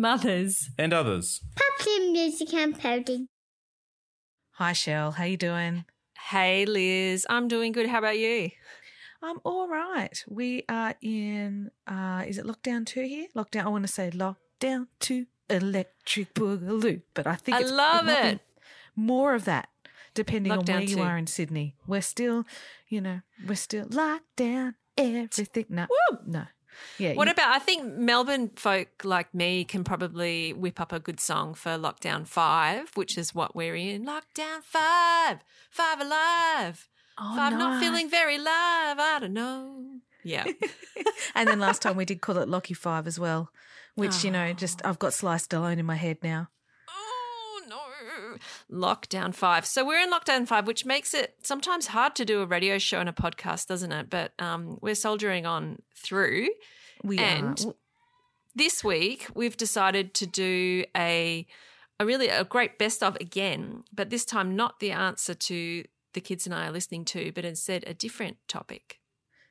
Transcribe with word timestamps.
mothers, 0.00 0.70
and 0.78 0.94
others. 0.94 1.42
Puppy 1.54 2.10
music 2.10 2.54
and 2.54 2.80
coding. 2.80 3.28
Hi, 4.52 4.72
Shell. 4.72 5.12
How 5.12 5.24
you 5.24 5.36
doing? 5.36 5.84
Hey, 6.30 6.64
Liz. 6.64 7.26
I'm 7.28 7.48
doing 7.48 7.72
good. 7.72 7.86
How 7.86 7.98
about 7.98 8.18
you? 8.18 8.50
I'm 9.22 9.36
all 9.44 9.68
right. 9.68 10.24
We 10.26 10.64
are 10.70 10.94
in, 11.02 11.70
uh, 11.86 12.24
is 12.26 12.38
it 12.38 12.46
lockdown 12.46 12.86
two 12.86 13.02
here? 13.02 13.26
Lockdown, 13.36 13.66
I 13.66 13.68
want 13.68 13.86
to 13.86 13.92
say 13.92 14.10
lockdown 14.10 14.86
two, 14.98 15.26
electric 15.50 16.32
boogaloo. 16.32 17.02
But 17.12 17.26
I 17.26 17.34
think 17.34 17.58
I 17.58 17.60
it's, 17.60 17.70
love 17.70 18.06
might 18.06 18.24
it. 18.24 18.40
More 18.96 19.34
of 19.34 19.44
that, 19.44 19.68
depending 20.14 20.50
on 20.50 20.60
Lockdown 20.60 20.74
where 20.74 20.82
you 20.82 21.00
are 21.02 21.18
in 21.18 21.26
Sydney. 21.26 21.76
We're 21.86 22.00
still, 22.00 22.46
you 22.88 23.02
know, 23.02 23.20
we're 23.46 23.54
still 23.54 23.86
locked 23.90 24.36
down, 24.36 24.76
everything. 24.96 25.66
No, 25.68 25.86
no. 26.26 26.44
Yeah. 26.98 27.14
What 27.14 27.26
you- 27.28 27.32
about? 27.32 27.54
I 27.54 27.58
think 27.58 27.84
Melbourne 27.94 28.50
folk 28.56 28.88
like 29.04 29.32
me 29.34 29.64
can 29.64 29.84
probably 29.84 30.52
whip 30.52 30.80
up 30.80 30.92
a 30.92 31.00
good 31.00 31.20
song 31.20 31.54
for 31.54 31.70
Lockdown 31.72 32.26
Five, 32.26 32.90
which 32.94 33.16
is 33.18 33.34
what 33.34 33.54
we're 33.56 33.76
in. 33.76 34.04
Lockdown 34.06 34.62
Five, 34.62 35.38
Five 35.70 36.00
alive. 36.00 36.88
Oh, 37.18 37.36
Five 37.36 37.52
not 37.58 37.80
feeling 37.82 38.08
very 38.08 38.38
live. 38.38 38.98
I 38.98 39.18
don't 39.20 39.32
know. 39.34 39.84
Yeah. 40.24 40.44
And 41.34 41.48
then 41.48 41.60
last 41.60 41.80
time 41.82 41.96
we 41.96 42.04
did 42.04 42.20
call 42.20 42.38
it 42.38 42.48
Locky 42.48 42.74
Five 42.74 43.06
as 43.06 43.18
well, 43.18 43.50
which, 43.94 44.24
you 44.24 44.30
know, 44.30 44.52
just 44.52 44.84
I've 44.84 44.98
got 44.98 45.12
sliced 45.14 45.52
alone 45.54 45.78
in 45.78 45.86
my 45.86 45.94
head 45.96 46.18
now. 46.22 46.48
Lockdown 48.70 49.34
Five. 49.34 49.66
So 49.66 49.86
we're 49.86 50.00
in 50.00 50.10
Lockdown 50.10 50.46
Five, 50.46 50.66
which 50.66 50.84
makes 50.84 51.14
it 51.14 51.36
sometimes 51.42 51.88
hard 51.88 52.14
to 52.16 52.24
do 52.24 52.42
a 52.42 52.46
radio 52.46 52.78
show 52.78 53.00
and 53.00 53.08
a 53.08 53.12
podcast, 53.12 53.66
doesn't 53.66 53.92
it? 53.92 54.10
But 54.10 54.32
um, 54.38 54.78
we're 54.80 54.94
soldiering 54.94 55.46
on 55.46 55.82
through. 55.94 56.48
We 57.02 57.18
And 57.18 57.60
are. 57.66 57.74
this 58.54 58.84
week 58.84 59.26
we've 59.34 59.56
decided 59.56 60.14
to 60.14 60.26
do 60.26 60.84
a 60.96 61.46
a 61.98 62.06
really 62.06 62.28
a 62.28 62.44
great 62.44 62.78
best 62.78 63.02
of 63.02 63.16
again, 63.16 63.84
but 63.92 64.10
this 64.10 64.24
time 64.24 64.56
not 64.56 64.80
the 64.80 64.92
answer 64.92 65.34
to 65.34 65.84
the 66.14 66.20
kids 66.20 66.46
and 66.46 66.54
I 66.54 66.66
are 66.66 66.72
listening 66.72 67.04
to, 67.06 67.32
but 67.32 67.44
instead 67.44 67.84
a 67.86 67.94
different 67.94 68.38
topic. 68.48 68.99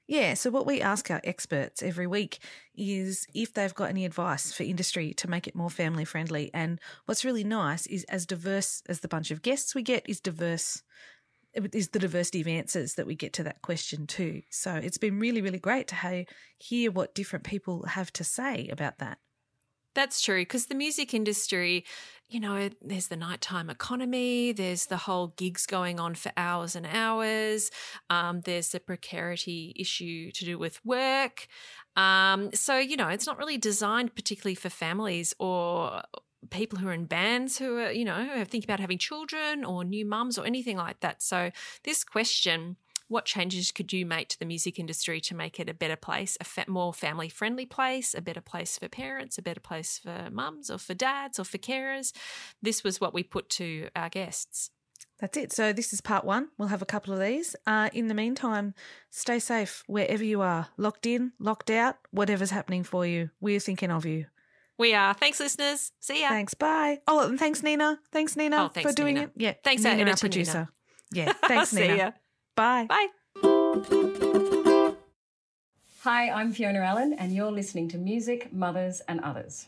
Yeah, 0.10 0.34
so 0.34 0.50
what 0.50 0.66
we 0.66 0.82
ask 0.82 1.12
our 1.12 1.22
experts 1.24 1.84
every 1.84 2.08
week 2.08 2.40
is 2.76 3.28
if 3.36 3.54
they've 3.54 3.74
got 3.76 3.92
any 3.92 4.06
advice 4.06 4.52
for 4.52 4.64
industry 4.64 5.14
to 5.14 5.30
make 5.30 5.48
it 5.48 5.54
more 5.56 5.70
family 5.70 6.04
friendly. 6.04 6.50
And 6.52 6.82
what's 7.06 7.24
really 7.24 7.44
nice 7.44 7.86
is 7.86 8.06
as 8.06 8.26
diverse 8.26 8.82
as 8.90 9.02
the 9.02 9.08
bunch 9.08 9.30
of 9.30 9.44
guests 9.44 9.76
we 9.76 9.84
get 9.84 10.10
is 10.10 10.20
diverse 10.20 10.82
is 11.74 11.90
the 11.90 12.00
diversity 12.00 12.42
of 12.42 12.48
answers 12.48 12.96
that 12.96 13.08
we 13.08 13.16
get 13.16 13.34
to 13.34 13.44
that 13.44 13.62
question 13.62 14.08
too. 14.08 14.42
So 14.50 14.76
it's 14.76 14.98
been 14.98 15.20
really, 15.20 15.42
really 15.42 15.60
great 15.60 15.88
to 15.90 16.26
hear 16.58 16.92
what 16.92 17.16
different 17.16 17.46
people 17.46 17.86
have 17.88 18.12
to 18.14 18.24
say 18.24 18.68
about 18.70 19.00
that. 19.00 19.20
That's 19.96 20.22
true 20.22 20.42
because 20.42 20.68
the 20.68 20.76
music 20.76 21.14
industry, 21.14 21.84
you 22.30 22.40
know, 22.40 22.70
there's 22.82 23.08
the 23.08 23.16
nighttime 23.18 23.70
economy, 23.70 24.52
there's 24.52 24.86
the 24.86 24.98
whole 24.98 25.28
gigs 25.36 25.66
going 25.66 26.00
on 26.00 26.14
for 26.16 26.32
hours 26.38 26.76
and 26.76 26.86
hours, 26.86 27.72
um, 28.10 28.42
there's 28.42 28.70
the 28.70 28.80
precarity 28.80 29.74
issue 29.76 30.32
to 30.32 30.46
do 30.46 30.60
with 30.60 30.84
work. 30.86 31.48
Um, 31.96 32.52
so, 32.54 32.78
you 32.78 32.98
know, 32.98 33.08
it's 33.08 33.26
not 33.26 33.38
really 33.38 33.58
designed 33.58 34.16
particularly 34.16 34.56
for 34.56 34.70
families 34.70 35.34
or 35.40 36.04
people 36.52 36.80
who 36.80 36.88
are 36.88 36.94
in 36.94 37.06
bands 37.06 37.58
who 37.58 37.80
are, 37.80 37.92
you 37.92 38.06
know, 38.06 38.24
who 38.24 38.42
are 38.42 38.46
thinking 38.46 38.70
about 38.70 38.80
having 38.80 38.98
children 38.98 39.66
or 39.66 39.84
new 39.84 40.06
mums 40.06 40.38
or 40.38 40.46
anything 40.46 40.78
like 40.78 41.00
that. 41.02 41.22
So, 41.22 41.52
this 41.84 42.04
question, 42.04 42.78
what 43.10 43.26
changes 43.26 43.72
could 43.72 43.92
you 43.92 44.06
make 44.06 44.30
to 44.30 44.40
the 44.40 44.46
music 44.46 44.80
industry 44.80 45.20
to 45.22 45.36
make 45.36 45.60
it 45.60 45.68
a 45.70 45.74
better 45.74 45.98
place, 45.98 46.38
a 46.40 46.46
fa- 46.46 46.66
more 46.68 46.94
family 46.94 47.28
friendly 47.28 47.66
place, 47.66 48.14
a 48.16 48.22
better 48.22 48.40
place 48.42 48.78
for 48.78 48.88
parents, 48.88 49.38
a 49.38 49.42
better 49.42 49.60
place 49.60 50.00
for 50.00 50.30
mums 50.32 50.70
or 50.70 50.78
for 50.78 50.94
dads 50.94 51.38
or 51.38 51.44
for 51.44 51.58
carers? 51.58 52.14
This 52.62 52.84
was 52.84 53.02
what 53.02 53.14
we 53.14 53.24
put 53.24 53.50
to 53.52 53.90
our 53.96 54.10
guests. 54.10 54.70
That's 55.20 55.36
it. 55.38 55.52
So 55.52 55.74
this 55.74 55.92
is 55.92 56.00
part 56.00 56.24
one. 56.24 56.48
We'll 56.58 56.70
have 56.70 56.82
a 56.82 56.86
couple 56.86 57.14
of 57.14 57.20
these. 57.20 57.54
Uh, 57.68 57.90
in 57.94 58.08
the 58.08 58.14
meantime, 58.14 58.74
stay 59.10 59.40
safe 59.40 59.84
wherever 59.86 60.24
you 60.24 60.40
are, 60.42 60.68
locked 60.78 61.06
in, 61.06 61.34
locked 61.40 61.70
out, 61.70 61.96
whatever's 62.12 62.52
happening 62.52 62.84
for 62.86 63.06
you. 63.06 63.30
We're 63.42 63.60
thinking 63.60 63.92
of 63.92 64.06
you. 64.06 64.28
We 64.78 64.94
are. 64.94 65.14
Thanks, 65.14 65.42
listeners. 65.42 65.92
See 66.00 66.22
ya. 66.22 66.30
Thanks. 66.30 66.54
Bye. 66.54 67.00
Oh, 67.06 67.28
and 67.28 67.38
thanks, 67.38 67.62
Nina. 67.62 68.00
Thanks, 68.14 68.38
Nina, 68.38 68.66
Oh, 68.66 68.68
thanks, 68.70 68.90
for 68.90 68.96
doing 68.96 69.16
Nina. 69.16 69.26
it. 69.28 69.32
Yeah. 69.36 69.54
Thanks, 69.62 69.84
our 69.84 69.92
Nina, 69.92 70.02
our 70.04 70.06
Nina. 70.06 70.18
producer. 70.18 70.70
Yeah. 71.12 71.34
Thanks, 71.48 71.72
See 71.72 71.82
Nina. 71.82 71.96
ya. 71.98 72.12
Bye. 72.60 72.88
Bye. 72.90 73.08
Hi, 76.02 76.30
I'm 76.30 76.52
Fiona 76.52 76.80
Allen, 76.80 77.14
and 77.14 77.34
you're 77.34 77.54
listening 77.54 77.88
to 77.88 77.98
Music, 77.98 78.52
Mothers, 78.52 79.02
and 79.08 79.22
Others. 79.22 79.68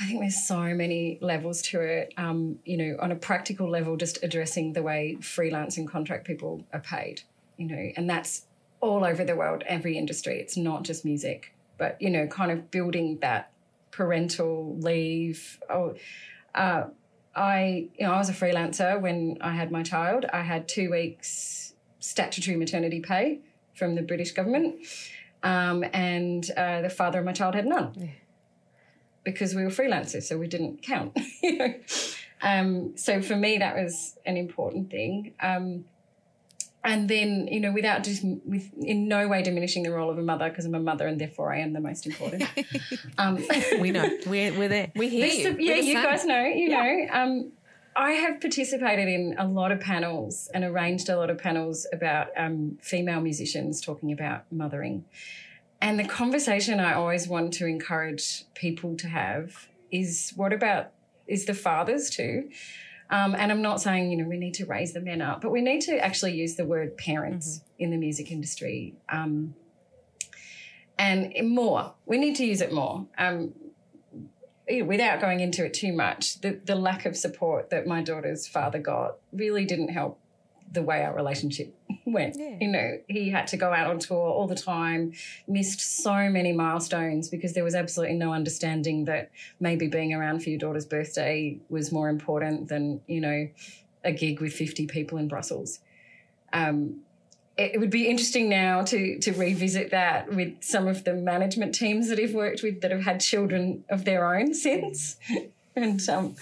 I 0.00 0.06
think 0.06 0.20
there's 0.20 0.46
so 0.46 0.74
many 0.74 1.18
levels 1.20 1.60
to 1.64 1.82
it. 1.82 2.14
Um, 2.16 2.60
you 2.64 2.78
know, 2.78 2.96
on 2.98 3.12
a 3.12 3.14
practical 3.14 3.68
level, 3.68 3.98
just 3.98 4.20
addressing 4.22 4.72
the 4.72 4.82
way 4.82 5.18
freelance 5.20 5.76
and 5.76 5.86
contract 5.86 6.26
people 6.26 6.64
are 6.72 6.80
paid, 6.80 7.20
you 7.58 7.66
know, 7.66 7.92
and 7.94 8.08
that's 8.08 8.46
all 8.80 9.04
over 9.04 9.22
the 9.22 9.36
world, 9.36 9.62
every 9.66 9.98
industry. 9.98 10.40
It's 10.40 10.56
not 10.56 10.84
just 10.84 11.04
music, 11.04 11.52
but, 11.76 12.00
you 12.00 12.08
know, 12.08 12.26
kind 12.26 12.50
of 12.50 12.70
building 12.70 13.18
that 13.20 13.52
parental 13.90 14.78
leave. 14.78 15.58
Oh, 15.68 15.94
uh, 16.54 16.84
I, 17.36 17.88
you 17.98 18.06
know, 18.06 18.14
I 18.14 18.16
was 18.16 18.30
a 18.30 18.32
freelancer 18.32 18.98
when 18.98 19.36
I 19.42 19.52
had 19.52 19.70
my 19.70 19.82
child. 19.82 20.24
I 20.32 20.40
had 20.40 20.68
two 20.68 20.90
weeks 20.90 21.74
statutory 22.00 22.56
maternity 22.56 23.00
pay 23.00 23.40
from 23.74 23.94
the 23.94 24.02
British 24.02 24.32
government, 24.32 24.76
um, 25.42 25.84
and 25.92 26.50
uh, 26.56 26.80
the 26.82 26.90
father 26.90 27.18
of 27.20 27.24
my 27.24 27.32
child 27.32 27.54
had 27.54 27.66
none 27.66 28.12
because 29.24 29.54
we 29.54 29.62
were 29.62 29.70
freelancers, 29.70 30.22
so 30.24 30.38
we 30.38 30.46
didn't 30.46 30.82
count. 30.82 31.16
you 31.42 31.58
know? 31.58 31.74
um, 32.42 32.96
so 32.96 33.20
for 33.20 33.36
me, 33.36 33.58
that 33.58 33.74
was 33.76 34.16
an 34.24 34.36
important 34.36 34.90
thing. 34.90 35.34
Um, 35.40 35.84
and 36.84 37.08
then, 37.10 37.48
you 37.48 37.60
know, 37.60 37.72
without 37.72 38.04
just 38.04 38.24
with 38.24 38.72
in 38.80 39.08
no 39.08 39.28
way 39.28 39.42
diminishing 39.42 39.82
the 39.82 39.90
role 39.90 40.08
of 40.10 40.16
a 40.18 40.22
mother, 40.22 40.48
because 40.48 40.64
I'm 40.64 40.74
a 40.74 40.80
mother 40.80 41.06
and 41.06 41.20
therefore 41.20 41.52
I 41.52 41.58
am 41.58 41.72
the 41.72 41.80
most 41.80 42.06
important. 42.06 42.44
um, 43.18 43.44
We 43.80 43.90
know. 43.90 44.08
We're, 44.26 44.56
we're 44.56 44.68
there. 44.68 44.92
We 44.94 45.08
hear 45.08 45.26
this- 45.26 45.38
you. 45.38 45.44
yeah, 45.58 45.74
We're 45.74 45.80
the 45.82 45.86
you 45.86 45.92
same. 45.94 46.02
guys 46.04 46.24
know. 46.24 46.44
You 46.44 46.68
know, 46.70 47.06
um, 47.12 47.52
I 47.96 48.12
have 48.12 48.40
participated 48.40 49.08
in 49.08 49.34
a 49.38 49.46
lot 49.46 49.72
of 49.72 49.80
panels 49.80 50.48
and 50.54 50.64
arranged 50.64 51.08
a 51.08 51.16
lot 51.16 51.30
of 51.30 51.38
panels 51.38 51.86
about 51.92 52.28
um, 52.36 52.78
female 52.80 53.20
musicians 53.20 53.80
talking 53.80 54.12
about 54.12 54.44
mothering. 54.52 55.04
And 55.80 55.98
the 55.98 56.04
conversation 56.04 56.80
I 56.80 56.94
always 56.94 57.28
want 57.28 57.52
to 57.54 57.66
encourage 57.66 58.44
people 58.54 58.96
to 58.96 59.08
have 59.08 59.68
is 59.90 60.32
what 60.36 60.52
about 60.52 60.92
is 61.26 61.44
the 61.44 61.54
fathers 61.54 62.10
too? 62.10 62.50
Um, 63.10 63.34
and 63.34 63.50
I'm 63.50 63.62
not 63.62 63.80
saying 63.80 64.10
you 64.10 64.18
know 64.18 64.28
we 64.28 64.38
need 64.38 64.54
to 64.54 64.66
raise 64.66 64.92
the 64.92 65.00
men 65.00 65.22
up, 65.22 65.40
but 65.40 65.50
we 65.50 65.60
need 65.60 65.80
to 65.82 65.98
actually 65.98 66.34
use 66.34 66.56
the 66.56 66.64
word 66.64 66.96
parents 66.96 67.62
in 67.78 67.90
the 67.90 67.96
music 67.96 68.30
industry. 68.30 68.94
Um, 69.08 69.54
and 70.98 71.32
more, 71.48 71.94
we 72.06 72.18
need 72.18 72.34
to 72.36 72.44
use 72.44 72.60
it 72.60 72.72
more. 72.72 73.06
Um, 73.16 73.54
without 74.84 75.20
going 75.20 75.40
into 75.40 75.64
it 75.64 75.74
too 75.74 75.92
much, 75.92 76.40
the, 76.40 76.60
the 76.64 76.74
lack 76.74 77.06
of 77.06 77.16
support 77.16 77.70
that 77.70 77.86
my 77.86 78.02
daughter's 78.02 78.46
father 78.46 78.78
got 78.78 79.16
really 79.32 79.64
didn't 79.64 79.88
help 79.88 80.18
the 80.70 80.82
way 80.82 81.02
our 81.02 81.14
relationship 81.14 81.74
went. 82.04 82.36
You 82.36 82.68
know, 82.68 82.98
he 83.08 83.30
had 83.30 83.46
to 83.48 83.56
go 83.56 83.72
out 83.72 83.88
on 83.88 83.98
tour 83.98 84.16
all 84.16 84.46
the 84.46 84.54
time, 84.54 85.12
missed 85.46 85.80
so 85.80 86.28
many 86.28 86.52
milestones 86.52 87.28
because 87.28 87.54
there 87.54 87.64
was 87.64 87.74
absolutely 87.74 88.16
no 88.16 88.32
understanding 88.32 89.06
that 89.06 89.30
maybe 89.60 89.88
being 89.88 90.12
around 90.12 90.42
for 90.42 90.50
your 90.50 90.58
daughter's 90.58 90.86
birthday 90.86 91.58
was 91.68 91.90
more 91.90 92.08
important 92.08 92.68
than, 92.68 93.00
you 93.06 93.20
know, 93.20 93.48
a 94.04 94.12
gig 94.12 94.40
with 94.40 94.52
50 94.52 94.86
people 94.86 95.18
in 95.18 95.28
Brussels. 95.28 95.80
Um, 96.52 97.00
it 97.58 97.80
would 97.80 97.90
be 97.90 98.06
interesting 98.06 98.48
now 98.48 98.82
to 98.84 99.18
to 99.18 99.32
revisit 99.32 99.90
that 99.90 100.32
with 100.32 100.62
some 100.62 100.86
of 100.86 101.04
the 101.04 101.12
management 101.12 101.74
teams 101.74 102.08
that 102.08 102.18
I've 102.18 102.32
worked 102.32 102.62
with 102.62 102.80
that 102.82 102.92
have 102.92 103.02
had 103.02 103.20
children 103.20 103.84
of 103.90 104.04
their 104.04 104.32
own 104.32 104.54
since. 104.54 105.16
and 105.76 106.08
um, 106.08 106.36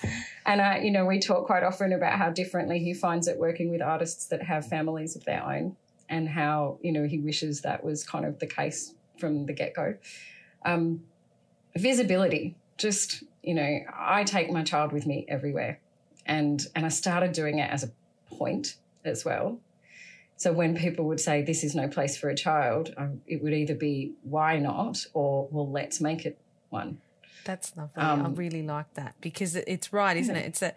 and 0.45 0.61
I, 0.61 0.79
you 0.79 0.91
know, 0.91 1.07
we 1.07 1.19
talk 1.19 1.47
quite 1.47 1.63
often 1.63 1.93
about 1.93 2.19
how 2.19 2.31
differently 2.31 2.79
he 2.79 2.93
finds 2.93 3.29
it 3.29 3.39
working 3.39 3.71
with 3.71 3.81
artists 3.81 4.27
that 4.27 4.43
have 4.43 4.69
families 4.69 5.17
of 5.17 5.25
their 5.25 5.43
own, 5.43 5.77
and 6.11 6.29
how 6.29 6.79
you 6.83 6.93
know 6.93 7.05
he 7.05 7.19
wishes 7.19 7.63
that 7.63 7.83
was 7.83 8.05
kind 8.05 8.27
of 8.27 8.39
the 8.39 8.47
case 8.47 8.95
from 9.19 9.47
the 9.47 9.55
get 9.55 9.75
go. 9.75 9.95
Um, 10.67 11.03
visibility, 11.77 12.57
just 12.77 13.25
you 13.43 13.55
know, 13.55 13.79
I 13.97 14.25
take 14.25 14.51
my 14.51 14.63
child 14.65 14.93
with 14.93 15.07
me 15.07 15.25
everywhere, 15.29 15.81
and 16.27 16.65
and 16.75 16.85
I 16.85 16.91
started 16.91 17.33
doing 17.33 17.59
it 17.59 17.71
as 17.71 17.85
a 17.85 17.91
point 18.37 18.77
as 19.03 19.25
well. 19.25 19.61
So 20.37 20.53
when 20.53 20.77
people 20.77 21.07
would 21.07 21.21
say 21.21 21.43
this 21.43 21.65
is 21.65 21.75
no 21.75 21.89
place 21.89 22.17
for 22.17 22.29
a 22.29 22.35
child, 22.37 22.93
um, 22.97 23.23
it 23.27 23.43
would 23.43 23.55
either 23.55 23.75
be 23.75 24.13
why 24.23 24.59
not 24.59 25.05
or 25.15 25.49
well 25.51 25.69
let's 25.69 26.01
make 26.01 26.27
it 26.27 26.39
one. 26.69 26.99
That's 27.45 27.75
lovely. 27.77 28.03
I 28.03 28.13
Um, 28.13 28.35
really 28.35 28.63
like 28.63 28.93
that 28.95 29.15
because 29.21 29.57
it's 29.57 29.93
right, 29.93 30.17
isn't 30.17 30.35
it? 30.37 30.45
It's 30.47 30.63
a, 30.63 30.75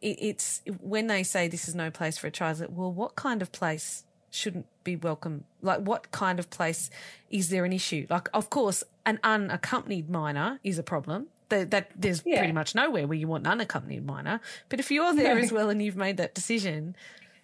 it, 0.00 0.18
it's 0.20 0.60
when 0.80 1.06
they 1.08 1.22
say 1.22 1.48
this 1.48 1.68
is 1.68 1.74
no 1.74 1.90
place 1.90 2.16
for 2.18 2.26
a 2.26 2.30
child. 2.30 2.60
Like, 2.60 2.68
well, 2.72 2.92
what 2.92 3.16
kind 3.16 3.42
of 3.42 3.50
place 3.50 4.04
shouldn't 4.30 4.66
be 4.84 4.94
welcome? 4.94 5.44
Like, 5.62 5.80
what 5.80 6.10
kind 6.12 6.38
of 6.38 6.48
place 6.50 6.88
is 7.30 7.48
there 7.48 7.64
an 7.64 7.72
issue? 7.72 8.06
Like, 8.08 8.28
of 8.34 8.50
course, 8.50 8.84
an 9.06 9.18
unaccompanied 9.24 10.08
minor 10.10 10.60
is 10.62 10.78
a 10.78 10.82
problem. 10.82 11.26
that, 11.48 11.70
that 11.70 11.90
there's 11.94 12.22
Yeah. 12.24 12.38
pretty 12.38 12.52
much 12.54 12.74
nowhere 12.74 13.06
where 13.06 13.18
you 13.18 13.28
want 13.28 13.44
an 13.46 13.52
unaccompanied 13.52 14.06
minor. 14.06 14.40
But 14.70 14.80
if 14.80 14.90
you're 14.90 15.14
there 15.14 15.34
No. 15.34 15.40
as 15.42 15.52
well 15.52 15.68
and 15.68 15.82
you've 15.82 15.96
made 15.96 16.16
that 16.16 16.34
decision, 16.34 16.96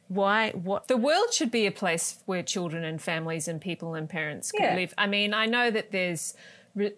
why? 0.08 0.50
What? 0.50 0.88
The 0.88 0.96
world 0.96 1.32
should 1.32 1.50
be 1.50 1.66
a 1.66 1.72
place 1.72 2.16
where 2.26 2.42
children 2.42 2.82
and 2.84 3.00
families 3.00 3.46
and 3.48 3.60
people 3.60 3.94
and 3.94 4.08
parents 4.08 4.50
can 4.52 4.64
Yeah. 4.64 4.74
live. 4.74 4.94
I 4.98 5.06
mean, 5.06 5.32
I 5.34 5.46
know 5.46 5.70
that 5.70 5.90
there's, 5.92 6.34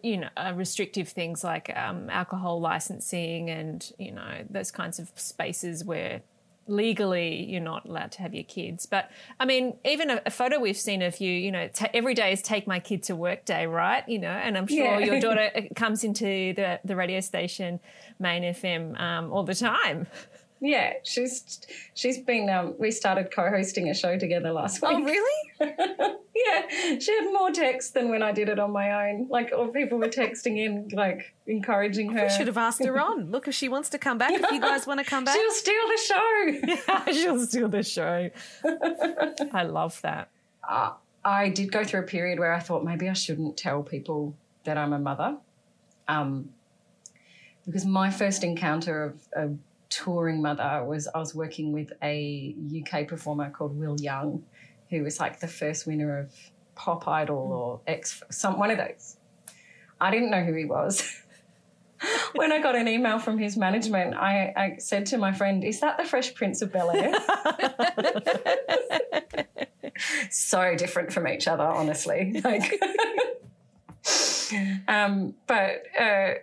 you 0.03 0.19
know, 0.19 0.29
uh, 0.37 0.53
restrictive 0.55 1.09
things 1.09 1.43
like 1.45 1.71
um, 1.77 2.09
alcohol 2.11 2.61
licensing 2.61 3.51
and 3.51 3.93
you 3.99 4.13
know 4.13 4.45
those 4.49 4.71
kinds 4.71 4.99
of 4.99 5.11
spaces 5.17 5.85
where 5.85 6.23
legally 6.67 7.43
you're 7.45 7.61
not 7.61 7.85
allowed 7.85 8.13
to 8.13 8.23
have 8.23 8.33
your 8.33 8.45
kids. 8.45 8.87
But 8.87 9.11
I 9.41 9.45
mean, 9.45 9.77
even 9.85 10.09
a, 10.11 10.23
a 10.27 10.31
photo 10.31 10.61
we've 10.61 10.77
seen 10.77 11.03
of 11.03 11.19
you, 11.21 11.33
you 11.33 11.51
know, 11.51 11.67
ta 11.69 11.89
every 11.93 12.15
day 12.15 12.33
is 12.33 12.43
take 12.43 12.67
my 12.67 12.79
kid 12.79 13.03
to 13.05 13.17
work 13.17 13.45
day, 13.45 13.67
right? 13.67 14.09
You 14.09 14.21
know, 14.21 14.29
and 14.31 14.57
I'm 14.57 14.69
sure 14.69 15.01
Yeah. 15.01 15.07
your 15.07 15.21
daughter 15.21 15.51
uh, 15.57 15.63
comes 15.75 16.05
into 16.05 16.53
the 16.55 16.79
the 16.85 16.95
radio 16.95 17.21
station, 17.21 17.81
Main 18.21 18.43
FM, 18.45 19.01
um, 19.01 19.33
all 19.33 19.43
the 19.43 19.55
time. 19.55 20.07
Yeah, 20.63 20.93
she's 21.05 21.61
she's 21.95 22.19
been. 22.19 22.51
Um, 22.51 22.75
we 22.79 22.91
started 22.91 23.31
co-hosting 23.35 23.89
a 23.89 23.95
show 23.95 24.19
together 24.19 24.53
last 24.53 24.83
week. 24.83 24.91
Oh, 24.95 25.03
really? 25.03 25.51
yeah, 26.35 26.99
she 26.99 27.13
had 27.19 27.33
more 27.33 27.51
texts 27.51 27.93
than 27.93 28.11
when 28.11 28.23
I 28.23 28.31
did 28.33 28.51
it 28.51 28.59
on 28.59 28.71
my 28.71 29.09
own. 29.11 29.27
Like, 29.31 29.53
all 29.57 29.69
people 29.69 29.99
were 29.99 30.09
texting 30.09 30.59
in, 30.59 30.89
like 30.93 31.35
encouraging 31.47 32.13
her. 32.13 32.25
We 32.25 32.31
should 32.31 32.47
have 32.47 32.59
asked 32.59 32.85
her 32.85 33.01
on. 33.01 33.31
Look, 33.31 33.49
if 33.49 33.55
she 33.55 33.71
wants 33.71 33.89
to 33.91 33.99
come 33.99 34.19
back, 34.19 34.33
if 34.33 34.51
you 34.53 34.61
guys 34.61 34.87
want 34.87 35.01
to 35.01 35.07
come 35.07 35.25
back, 35.25 35.35
She'll 35.35 35.53
steal 35.53 35.89
the 35.89 36.01
show. 36.05 36.85
yeah, 36.89 37.05
She'll 37.13 37.47
steal 37.47 37.69
the 37.69 37.83
show. 37.83 38.29
I 39.55 39.63
love 39.63 39.99
that. 40.03 40.29
uh, 40.69 40.93
I 41.25 41.49
did 41.49 41.73
go 41.73 41.85
through 41.85 42.01
a 42.01 42.05
period 42.05 42.39
where 42.39 42.53
I 42.53 42.61
thought 42.61 42.85
maybe 42.85 43.09
I 43.09 43.13
shouldn't 43.15 43.57
tell 43.57 43.83
people 43.83 44.35
that 44.65 44.77
I'm 44.79 44.93
a 44.93 44.99
mother, 44.99 45.37
um, 46.09 46.51
because 47.67 47.85
my 47.87 48.11
first 48.11 48.43
encounter 48.45 49.05
of 49.05 49.29
a 49.35 49.51
touring 49.91 50.41
mother 50.41 50.83
was 50.87 51.09
I 51.09 51.19
was 51.19 51.35
working 51.35 51.73
with 51.73 51.93
a 52.03 52.57
UK 52.81 53.07
performer 53.07 53.51
called 53.51 53.79
Will 53.79 54.01
Young, 54.01 54.43
who 54.89 55.03
was 55.03 55.21
like 55.21 55.41
the 55.41 55.49
first 55.49 55.87
winner 55.87 56.19
of 56.19 56.33
Pop 56.75 57.07
Idol 57.07 57.37
or 57.37 57.81
X, 57.87 58.23
some 58.31 58.59
one 58.59 58.71
of 58.71 58.79
those. 58.79 59.17
I 60.01 60.11
didn't 60.11 60.31
know 60.31 60.43
who 60.43 60.55
he 60.55 60.65
was. 60.65 61.15
when 62.35 62.53
I 62.53 62.61
got 62.61 62.75
an 62.75 62.89
email 62.89 63.19
from 63.19 63.39
his 63.39 63.57
management, 63.57 64.15
I, 64.15 64.53
I 64.57 64.77
said 64.79 65.07
to 65.07 65.19
my 65.19 65.33
friend, 65.33 65.65
"Is 65.65 65.81
that 65.81 65.99
the 65.99 66.05
Fresh 66.05 66.35
Prince 66.35 66.63
of 66.63 66.73
Bel 66.73 66.91
Air?" 66.91 67.15
so 70.31 70.75
different 70.77 71.13
from 71.13 71.29
each 71.29 71.47
other, 71.47 71.65
honestly. 71.65 72.41
Like, 72.43 72.83
um, 74.89 75.35
but 75.47 75.83
uh, 75.99 76.35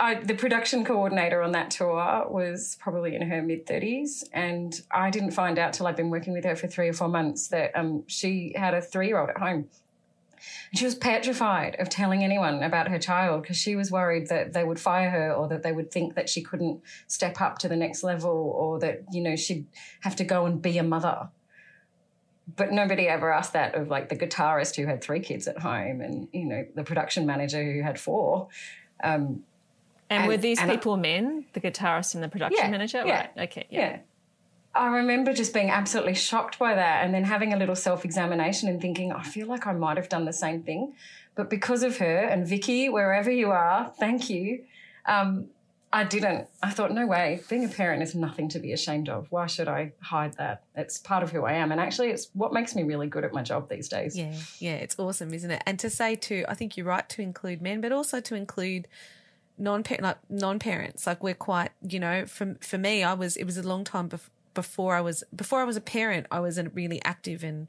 I, 0.00 0.14
the 0.14 0.34
production 0.34 0.84
coordinator 0.84 1.42
on 1.42 1.52
that 1.52 1.70
tour 1.70 2.26
was 2.28 2.76
probably 2.80 3.16
in 3.16 3.22
her 3.22 3.42
mid 3.42 3.66
thirties, 3.66 4.24
and 4.32 4.80
I 4.90 5.10
didn't 5.10 5.32
find 5.32 5.58
out 5.58 5.72
till 5.72 5.86
I'd 5.86 5.96
been 5.96 6.10
working 6.10 6.32
with 6.32 6.44
her 6.44 6.56
for 6.56 6.66
three 6.66 6.88
or 6.88 6.92
four 6.92 7.08
months 7.08 7.48
that 7.48 7.72
um, 7.74 8.04
she 8.06 8.52
had 8.56 8.74
a 8.74 8.80
three 8.80 9.08
year 9.08 9.18
old 9.18 9.30
at 9.30 9.38
home. 9.38 9.68
And 10.70 10.78
she 10.78 10.84
was 10.84 10.94
petrified 10.94 11.76
of 11.80 11.88
telling 11.88 12.22
anyone 12.22 12.62
about 12.62 12.88
her 12.88 12.98
child 12.98 13.42
because 13.42 13.56
she 13.56 13.74
was 13.74 13.90
worried 13.90 14.28
that 14.28 14.52
they 14.52 14.62
would 14.62 14.78
fire 14.78 15.10
her 15.10 15.32
or 15.32 15.48
that 15.48 15.62
they 15.62 15.72
would 15.72 15.90
think 15.90 16.14
that 16.14 16.28
she 16.28 16.42
couldn't 16.42 16.80
step 17.08 17.40
up 17.40 17.58
to 17.58 17.68
the 17.68 17.76
next 17.76 18.04
level 18.04 18.30
or 18.30 18.78
that, 18.78 19.02
you 19.10 19.20
know, 19.20 19.34
she'd 19.34 19.66
have 20.00 20.14
to 20.16 20.24
go 20.24 20.46
and 20.46 20.62
be 20.62 20.78
a 20.78 20.84
mother. 20.84 21.28
But 22.54 22.72
nobody 22.72 23.08
ever 23.08 23.32
asked 23.32 23.54
that 23.54 23.74
of 23.74 23.88
like 23.88 24.08
the 24.10 24.16
guitarist 24.16 24.76
who 24.76 24.86
had 24.86 25.02
three 25.02 25.20
kids 25.20 25.48
at 25.48 25.58
home 25.58 26.00
and, 26.00 26.28
you 26.32 26.44
know, 26.44 26.66
the 26.74 26.84
production 26.84 27.26
manager 27.26 27.62
who 27.72 27.82
had 27.82 27.98
four. 27.98 28.48
Um, 29.02 29.42
And, 30.10 30.20
And- 30.22 30.28
were 30.28 30.36
these 30.36 30.58
and 30.60 30.70
I- 30.70 30.74
people 30.76 30.96
men, 30.96 31.44
the 31.52 31.60
guitarist 31.60 32.14
and 32.14 32.22
the 32.24 32.28
production 32.28 32.64
Yeah, 32.64 32.70
manager? 32.70 33.02
yeah, 33.06 33.18
Right. 33.36 33.48
Okay. 33.48 33.66
Yeah. 33.70 33.80
yeah. 33.80 33.98
I 34.74 34.88
remember 34.88 35.32
just 35.32 35.52
being 35.52 35.70
absolutely 35.70 36.14
shocked 36.14 36.58
by 36.58 36.74
that 36.74 37.04
and 37.04 37.12
then 37.12 37.24
having 37.24 37.52
a 37.52 37.56
little 37.56 37.74
self 37.74 38.04
examination 38.04 38.68
and 38.68 38.80
thinking, 38.80 39.12
I 39.12 39.22
feel 39.22 39.46
like 39.46 39.66
I 39.66 39.72
might 39.72 39.96
have 39.96 40.08
done 40.08 40.24
the 40.24 40.32
same 40.32 40.62
thing. 40.62 40.94
But 41.34 41.50
because 41.50 41.82
of 41.82 41.98
her 41.98 42.18
and 42.18 42.46
Vicky, 42.46 42.88
wherever 42.88 43.30
you 43.30 43.50
are, 43.50 43.92
thank 43.98 44.28
you. 44.30 44.64
Um, 45.06 45.48
I 45.90 46.04
didn't. 46.04 46.48
I 46.62 46.70
thought, 46.70 46.92
no 46.92 47.06
way. 47.06 47.40
Being 47.48 47.64
a 47.64 47.68
parent 47.68 48.02
is 48.02 48.14
nothing 48.14 48.50
to 48.50 48.58
be 48.58 48.72
ashamed 48.72 49.08
of. 49.08 49.26
Why 49.30 49.46
should 49.46 49.68
I 49.68 49.92
hide 50.00 50.34
that? 50.34 50.62
It's 50.76 50.98
part 50.98 51.22
of 51.22 51.32
who 51.32 51.44
I 51.44 51.54
am. 51.54 51.72
And 51.72 51.80
actually, 51.80 52.10
it's 52.10 52.28
what 52.34 52.52
makes 52.52 52.76
me 52.76 52.82
really 52.82 53.06
good 53.06 53.24
at 53.24 53.32
my 53.32 53.42
job 53.42 53.70
these 53.70 53.88
days. 53.88 54.16
Yeah, 54.16 54.34
yeah, 54.58 54.74
it's 54.74 54.98
awesome, 54.98 55.32
isn't 55.32 55.50
it? 55.50 55.62
And 55.66 55.78
to 55.78 55.88
say 55.88 56.14
to, 56.16 56.44
I 56.46 56.52
think 56.54 56.76
you're 56.76 56.84
right 56.86 57.08
to 57.08 57.22
include 57.22 57.62
men, 57.62 57.80
but 57.80 57.90
also 57.90 58.20
to 58.20 58.34
include 58.34 58.86
non 59.58 59.84
like 60.00 60.18
non 60.30 60.58
parents. 60.58 61.06
Like 61.06 61.22
we're 61.22 61.34
quite, 61.34 61.70
you 61.82 62.00
know, 62.00 62.26
for 62.26 62.56
for 62.60 62.78
me, 62.78 63.02
I 63.02 63.12
was 63.14 63.36
it 63.36 63.44
was 63.44 63.56
a 63.58 63.62
long 63.62 63.84
time 63.84 64.08
bef- 64.08 64.28
before 64.54 64.94
I 64.94 65.00
was 65.00 65.24
before 65.34 65.60
I 65.60 65.64
was 65.64 65.76
a 65.76 65.80
parent. 65.80 66.26
I 66.30 66.40
was 66.40 66.58
a 66.58 66.64
really 66.70 67.00
active 67.04 67.44
in 67.44 67.68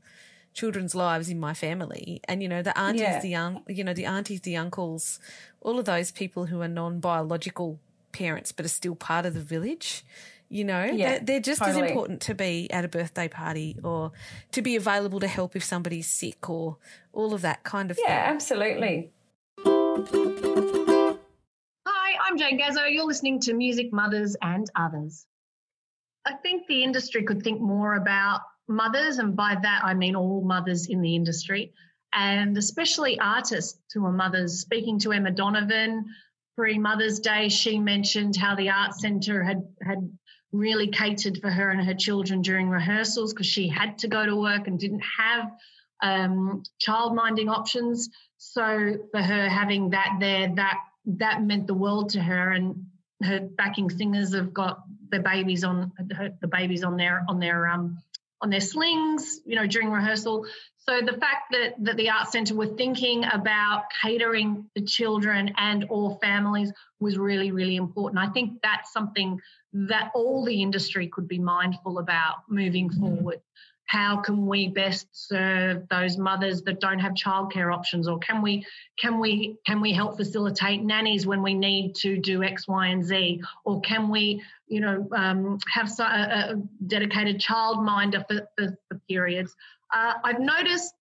children's 0.54 0.96
lives 0.96 1.30
in 1.30 1.40
my 1.40 1.54
family, 1.54 2.22
and 2.28 2.42
you 2.42 2.50
know 2.50 2.62
the 2.62 2.78
aunties, 2.78 3.02
Yeah. 3.02 3.20
the 3.22 3.36
un, 3.36 3.62
you 3.68 3.84
know 3.84 3.94
the 3.94 4.06
aunties, 4.06 4.42
the 4.42 4.56
uncles, 4.58 5.20
all 5.62 5.78
of 5.80 5.86
those 5.86 6.12
people 6.12 6.46
who 6.46 6.62
are 6.62 6.68
non 6.68 7.00
biological 7.00 7.80
parents 8.12 8.52
but 8.52 8.66
are 8.66 8.70
still 8.70 8.96
part 8.96 9.26
of 9.26 9.34
the 9.34 9.42
village. 9.42 10.04
You 10.52 10.64
know, 10.64 10.84
Yeah, 10.86 11.10
they're, 11.10 11.20
they're 11.20 11.40
just 11.42 11.62
as 11.62 11.78
important 11.78 12.22
to 12.22 12.34
be 12.34 12.72
at 12.72 12.84
a 12.84 12.88
birthday 12.88 13.28
party 13.28 13.78
or 13.84 14.12
to 14.52 14.64
be 14.64 14.76
available 14.76 15.20
to 15.20 15.28
help 15.28 15.56
if 15.56 15.64
somebody's 15.64 16.08
sick 16.10 16.50
or 16.50 16.78
all 17.14 17.36
of 17.36 17.42
that 17.42 17.62
kind 17.64 17.92
of 17.92 18.00
Yeah, 18.02 18.26
thing. 18.26 18.34
absolutely. 18.34 19.12
Jane 22.40 22.58
Gazzo. 22.58 22.90
You're 22.90 23.06
listening 23.06 23.42
to 23.42 23.54
Music 23.54 23.92
Mothers 23.92 24.38
and 24.42 24.66
Others. 24.74 25.26
I 26.26 26.36
think 26.36 26.68
the 26.68 26.84
industry 26.84 27.24
could 27.24 27.44
think 27.44 27.60
more 27.60 27.96
about 27.96 28.40
mothers, 28.70 29.18
and 29.18 29.36
by 29.36 29.58
that 29.62 29.82
I 29.84 29.94
mean 29.94 30.16
all 30.16 30.42
mothers 30.42 30.88
in 30.88 31.02
the 31.02 31.16
industry, 31.16 31.74
and 32.14 32.58
especially 32.58 33.20
artists 33.20 33.82
who 33.94 34.06
are 34.06 34.14
mothers. 34.14 34.62
Speaking 34.62 35.00
to 35.00 35.12
Emma 35.12 35.32
Donovan 35.32 36.06
pre 36.56 36.80
Mother's 36.80 37.20
Day, 37.20 37.50
she 37.50 37.78
mentioned 37.78 38.38
how 38.38 38.56
the 38.56 38.70
art 38.70 38.94
centre 38.94 39.44
had 39.44 39.68
had 39.84 40.10
really 40.54 40.88
catered 40.88 41.40
for 41.42 41.50
her 41.50 41.72
and 41.72 41.84
her 41.84 41.94
children 41.94 42.42
during 42.42 42.70
rehearsals 42.70 43.34
because 43.34 43.48
she 43.48 43.68
had 43.68 43.98
to 43.98 44.08
go 44.08 44.26
to 44.26 44.38
work 44.38 44.68
and 44.68 44.80
didn't 44.80 45.04
have 45.18 45.52
um, 46.02 46.64
child 46.80 47.14
minding 47.14 47.50
options. 47.50 48.10
So 48.38 48.96
for 49.12 49.22
her 49.22 49.50
having 49.50 49.90
that 49.90 50.16
there, 50.22 50.56
that 50.56 50.78
that 51.06 51.42
meant 51.44 51.68
the 51.68 51.74
world 51.74 52.10
to 52.12 52.22
her. 52.22 52.52
And 52.52 52.86
her 53.24 53.40
backing 53.40 53.90
singers 53.90 54.34
have 54.34 54.54
got 54.54 54.82
their 55.10 55.22
babies 55.22 55.64
on 55.64 55.92
her, 56.16 56.32
the 56.42 56.48
babies 56.48 56.84
on 56.84 56.98
their 56.98 57.24
on 57.28 57.40
their 57.40 57.68
um 57.68 57.98
on 58.42 58.50
their 58.50 58.62
slings, 58.62 59.42
you 59.46 59.56
know, 59.56 59.68
during 59.68 59.90
rehearsal. 59.90 60.46
So 60.78 61.02
the 61.02 61.18
fact 61.18 61.52
that 61.52 61.74
that 61.84 61.98
the 61.98 62.10
art 62.10 62.32
centre 62.32 62.56
were 62.56 62.68
thinking 62.78 63.26
about 63.26 63.86
catering 64.02 64.70
to 64.76 64.84
children 64.84 65.54
and 65.58 65.86
all 65.86 66.18
families 66.22 66.72
was 67.00 67.18
really 67.18 67.52
really 67.52 67.76
important. 67.76 68.20
I 68.20 68.32
think 68.32 68.60
that's 68.64 68.94
something 68.94 69.40
that 69.74 70.12
all 70.16 70.46
the 70.46 70.62
industry 70.62 71.08
could 71.08 71.28
be 71.28 71.40
mindful 71.40 72.00
about 72.00 72.38
moving 72.50 72.90
forward. 72.90 73.42
How 73.90 74.18
can 74.18 74.46
we 74.46 74.68
best 74.68 75.08
serve 75.14 75.88
those 75.90 76.16
mothers 76.16 76.62
that 76.62 76.80
don't 76.80 77.00
have 77.00 77.14
childcare 77.14 77.74
options, 77.74 78.08
or 78.08 78.20
can 78.20 78.44
we 78.44 78.64
can 79.00 79.20
we 79.20 79.58
can 79.66 79.82
we 79.82 79.94
help 79.94 80.16
facilitate 80.16 80.84
nannies 80.84 81.26
when 81.26 81.42
we 81.42 81.56
need 81.56 81.96
to 81.96 82.16
do 82.16 82.44
X, 82.44 82.68
Y, 82.68 82.86
and 82.86 83.04
Z, 83.04 83.42
or 83.66 83.82
can 83.82 84.10
we 84.10 84.44
you 84.68 84.80
know 84.80 85.08
um, 85.12 85.58
have 85.74 85.90
a, 86.00 86.04
a 86.04 86.56
dedicated 86.86 87.42
childminder 87.42 88.24
for, 88.28 88.48
for, 88.56 88.78
for 88.88 89.02
periods? 89.10 89.56
Uh, 89.92 90.14
I've 90.24 90.40
noticed 90.40 90.94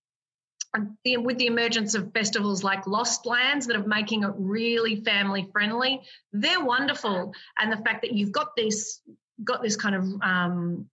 um, 0.73 0.97
with 1.05 1.37
the 1.37 1.47
emergence 1.47 1.95
of 1.95 2.11
festivals 2.15 2.65
like 2.65 2.87
Lost 2.87 3.27
Lands 3.27 3.67
that 3.67 3.77
are 3.77 3.87
making 3.87 4.23
it 4.23 4.33
really 4.39 5.03
family 5.05 5.47
friendly, 5.53 6.01
they're 6.33 6.65
wonderful. 6.65 7.35
And 7.59 7.71
the 7.71 7.85
fact 7.85 8.01
that 8.01 8.13
you've 8.13 8.33
got 8.33 8.57
this 8.57 9.03
got 9.45 9.63
this 9.63 9.77
kind 9.77 9.95
of 9.95 10.05
um, 10.23 10.89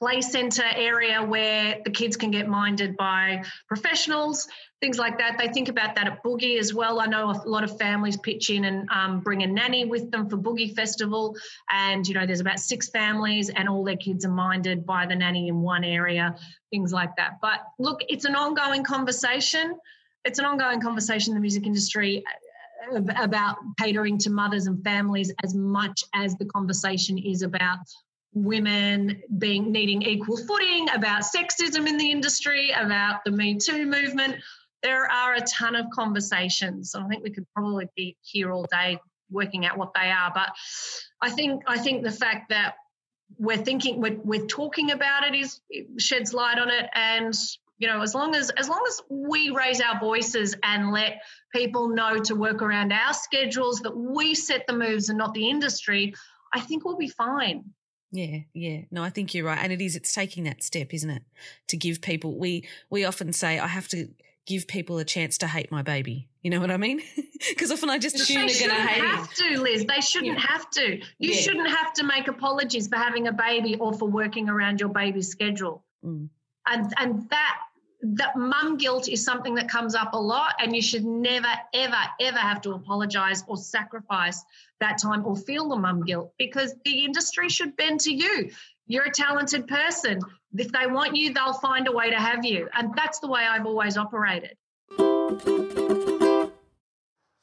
play 0.00 0.22
centre 0.22 0.64
area 0.74 1.22
where 1.22 1.78
the 1.84 1.90
kids 1.90 2.16
can 2.16 2.30
get 2.30 2.48
minded 2.48 2.96
by 2.96 3.44
professionals, 3.68 4.48
things 4.80 4.98
like 4.98 5.18
that. 5.18 5.36
They 5.38 5.48
think 5.48 5.68
about 5.68 5.94
that 5.96 6.06
at 6.06 6.24
Boogie 6.24 6.58
as 6.58 6.72
well. 6.72 7.00
I 7.00 7.06
know 7.06 7.30
a 7.30 7.46
lot 7.46 7.64
of 7.64 7.78
families 7.78 8.16
pitch 8.16 8.48
in 8.48 8.64
and 8.64 8.88
um, 8.90 9.20
bring 9.20 9.42
a 9.42 9.46
nanny 9.46 9.84
with 9.84 10.10
them 10.10 10.28
for 10.30 10.38
Boogie 10.38 10.74
Festival. 10.74 11.36
And, 11.70 12.08
you 12.08 12.14
know, 12.14 12.24
there's 12.24 12.40
about 12.40 12.60
six 12.60 12.88
families 12.88 13.50
and 13.50 13.68
all 13.68 13.84
their 13.84 13.98
kids 13.98 14.24
are 14.24 14.32
minded 14.32 14.86
by 14.86 15.04
the 15.04 15.14
nanny 15.14 15.48
in 15.48 15.60
one 15.60 15.84
area, 15.84 16.34
things 16.70 16.94
like 16.94 17.14
that. 17.16 17.32
But 17.42 17.60
look, 17.78 18.00
it's 18.08 18.24
an 18.24 18.34
ongoing 18.34 18.82
conversation. 18.82 19.74
It's 20.24 20.38
an 20.38 20.46
ongoing 20.46 20.80
conversation 20.80 21.32
in 21.32 21.34
the 21.34 21.42
music 21.42 21.66
industry 21.66 22.24
uh, 22.90 23.00
about 23.22 23.58
catering 23.78 24.16
to 24.18 24.30
mothers 24.30 24.66
and 24.66 24.82
families 24.82 25.30
as 25.44 25.54
much 25.54 26.04
as 26.14 26.36
the 26.36 26.46
conversation 26.46 27.18
is 27.18 27.42
about 27.42 27.78
women 28.32 29.22
being 29.38 29.72
needing 29.72 30.02
equal 30.02 30.36
footing, 30.36 30.88
about 30.90 31.22
sexism 31.22 31.88
in 31.88 31.96
the 31.96 32.10
industry, 32.10 32.70
about 32.70 33.24
the 33.24 33.30
Me 33.30 33.56
Too 33.56 33.86
movement. 33.86 34.36
There 34.82 35.10
are 35.10 35.34
a 35.34 35.40
ton 35.40 35.74
of 35.74 35.86
conversations. 35.90 36.94
I 36.94 37.06
think 37.08 37.22
we 37.22 37.30
could 37.30 37.46
probably 37.54 37.88
be 37.96 38.16
here 38.22 38.52
all 38.52 38.66
day 38.70 38.98
working 39.30 39.66
out 39.66 39.78
what 39.78 39.92
they 39.94 40.10
are. 40.10 40.32
But 40.34 40.48
I 41.20 41.30
think 41.30 41.62
I 41.66 41.78
think 41.78 42.02
the 42.02 42.10
fact 42.10 42.50
that 42.50 42.74
we're 43.38 43.56
thinking 43.56 44.00
we're, 44.00 44.18
we're 44.24 44.46
talking 44.46 44.90
about 44.90 45.24
it 45.24 45.34
is 45.34 45.60
it 45.70 46.00
sheds 46.00 46.34
light 46.34 46.58
on 46.58 46.70
it 46.70 46.88
and 46.94 47.34
you 47.78 47.86
know 47.86 48.02
as 48.02 48.14
long 48.14 48.34
as 48.34 48.50
as 48.50 48.68
long 48.68 48.82
as 48.88 49.00
we 49.08 49.50
raise 49.50 49.80
our 49.80 50.00
voices 50.00 50.56
and 50.62 50.90
let 50.90 51.20
people 51.54 51.88
know 51.88 52.18
to 52.18 52.34
work 52.34 52.60
around 52.62 52.92
our 52.92 53.14
schedules 53.14 53.80
that 53.80 53.96
we 53.96 54.34
set 54.34 54.66
the 54.66 54.72
moves 54.72 55.08
and 55.10 55.18
not 55.18 55.32
the 55.32 55.48
industry 55.48 56.12
i 56.52 56.60
think 56.60 56.84
we'll 56.84 56.96
be 56.96 57.08
fine 57.08 57.64
yeah, 58.12 58.38
yeah. 58.52 58.82
No, 58.90 59.02
I 59.02 59.10
think 59.10 59.34
you're 59.34 59.44
right. 59.44 59.58
And 59.60 59.72
it 59.72 59.80
is, 59.80 59.96
it's 59.96 60.12
taking 60.12 60.44
that 60.44 60.62
step, 60.62 60.92
isn't 60.92 61.10
it? 61.10 61.22
To 61.68 61.76
give 61.76 62.00
people, 62.00 62.38
we, 62.38 62.68
we 62.90 63.04
often 63.04 63.32
say, 63.32 63.58
I 63.58 63.66
have 63.66 63.88
to 63.88 64.08
give 64.46 64.66
people 64.66 64.98
a 64.98 65.04
chance 65.04 65.38
to 65.38 65.46
hate 65.46 65.70
my 65.70 65.82
baby. 65.82 66.28
You 66.42 66.50
know 66.50 66.60
what 66.60 66.70
I 66.70 66.76
mean? 66.76 67.00
Because 67.48 67.70
often 67.70 67.88
I 67.88 67.96
just 67.96 68.16
assume 68.16 68.46
they 68.46 68.52
they're 68.52 68.68
going 68.68 68.82
to 68.82 68.86
hate 68.86 69.02
have 69.02 69.32
to, 69.32 69.60
Liz. 69.62 69.86
They 69.86 70.02
shouldn't 70.02 70.38
yeah. 70.38 70.46
have 70.46 70.68
to. 70.72 70.98
You 71.18 71.32
yeah. 71.32 71.40
shouldn't 71.40 71.70
have 71.70 71.94
to 71.94 72.04
make 72.04 72.28
apologies 72.28 72.86
for 72.86 72.96
having 72.96 73.28
a 73.28 73.32
baby 73.32 73.76
or 73.76 73.94
for 73.94 74.06
working 74.06 74.50
around 74.50 74.78
your 74.78 74.90
baby's 74.90 75.28
schedule. 75.28 75.82
Mm. 76.04 76.28
And 76.66 76.92
and 76.98 77.30
that 77.30 77.60
that 78.02 78.36
mum 78.36 78.76
guilt 78.76 79.08
is 79.08 79.24
something 79.24 79.54
that 79.54 79.68
comes 79.68 79.94
up 79.94 80.12
a 80.12 80.18
lot, 80.18 80.52
and 80.58 80.76
you 80.76 80.82
should 80.82 81.04
never, 81.04 81.48
ever, 81.72 81.96
ever 82.20 82.38
have 82.38 82.60
to 82.62 82.72
apologize 82.72 83.42
or 83.46 83.56
sacrifice 83.56 84.44
that 84.80 84.98
time 84.98 85.24
or 85.24 85.36
feel 85.36 85.68
the 85.68 85.76
mum 85.76 86.02
guilt 86.02 86.32
because 86.38 86.74
the 86.84 87.04
industry 87.04 87.48
should 87.48 87.76
bend 87.76 88.00
to 88.00 88.12
you. 88.12 88.50
You're 88.86 89.04
a 89.04 89.10
talented 89.10 89.68
person. 89.68 90.20
If 90.56 90.72
they 90.72 90.86
want 90.86 91.14
you, 91.16 91.32
they'll 91.32 91.52
find 91.54 91.86
a 91.86 91.92
way 91.92 92.10
to 92.10 92.16
have 92.16 92.44
you. 92.44 92.68
And 92.74 92.92
that's 92.96 93.20
the 93.20 93.28
way 93.28 93.42
I've 93.42 93.66
always 93.66 93.96
operated. 93.96 94.56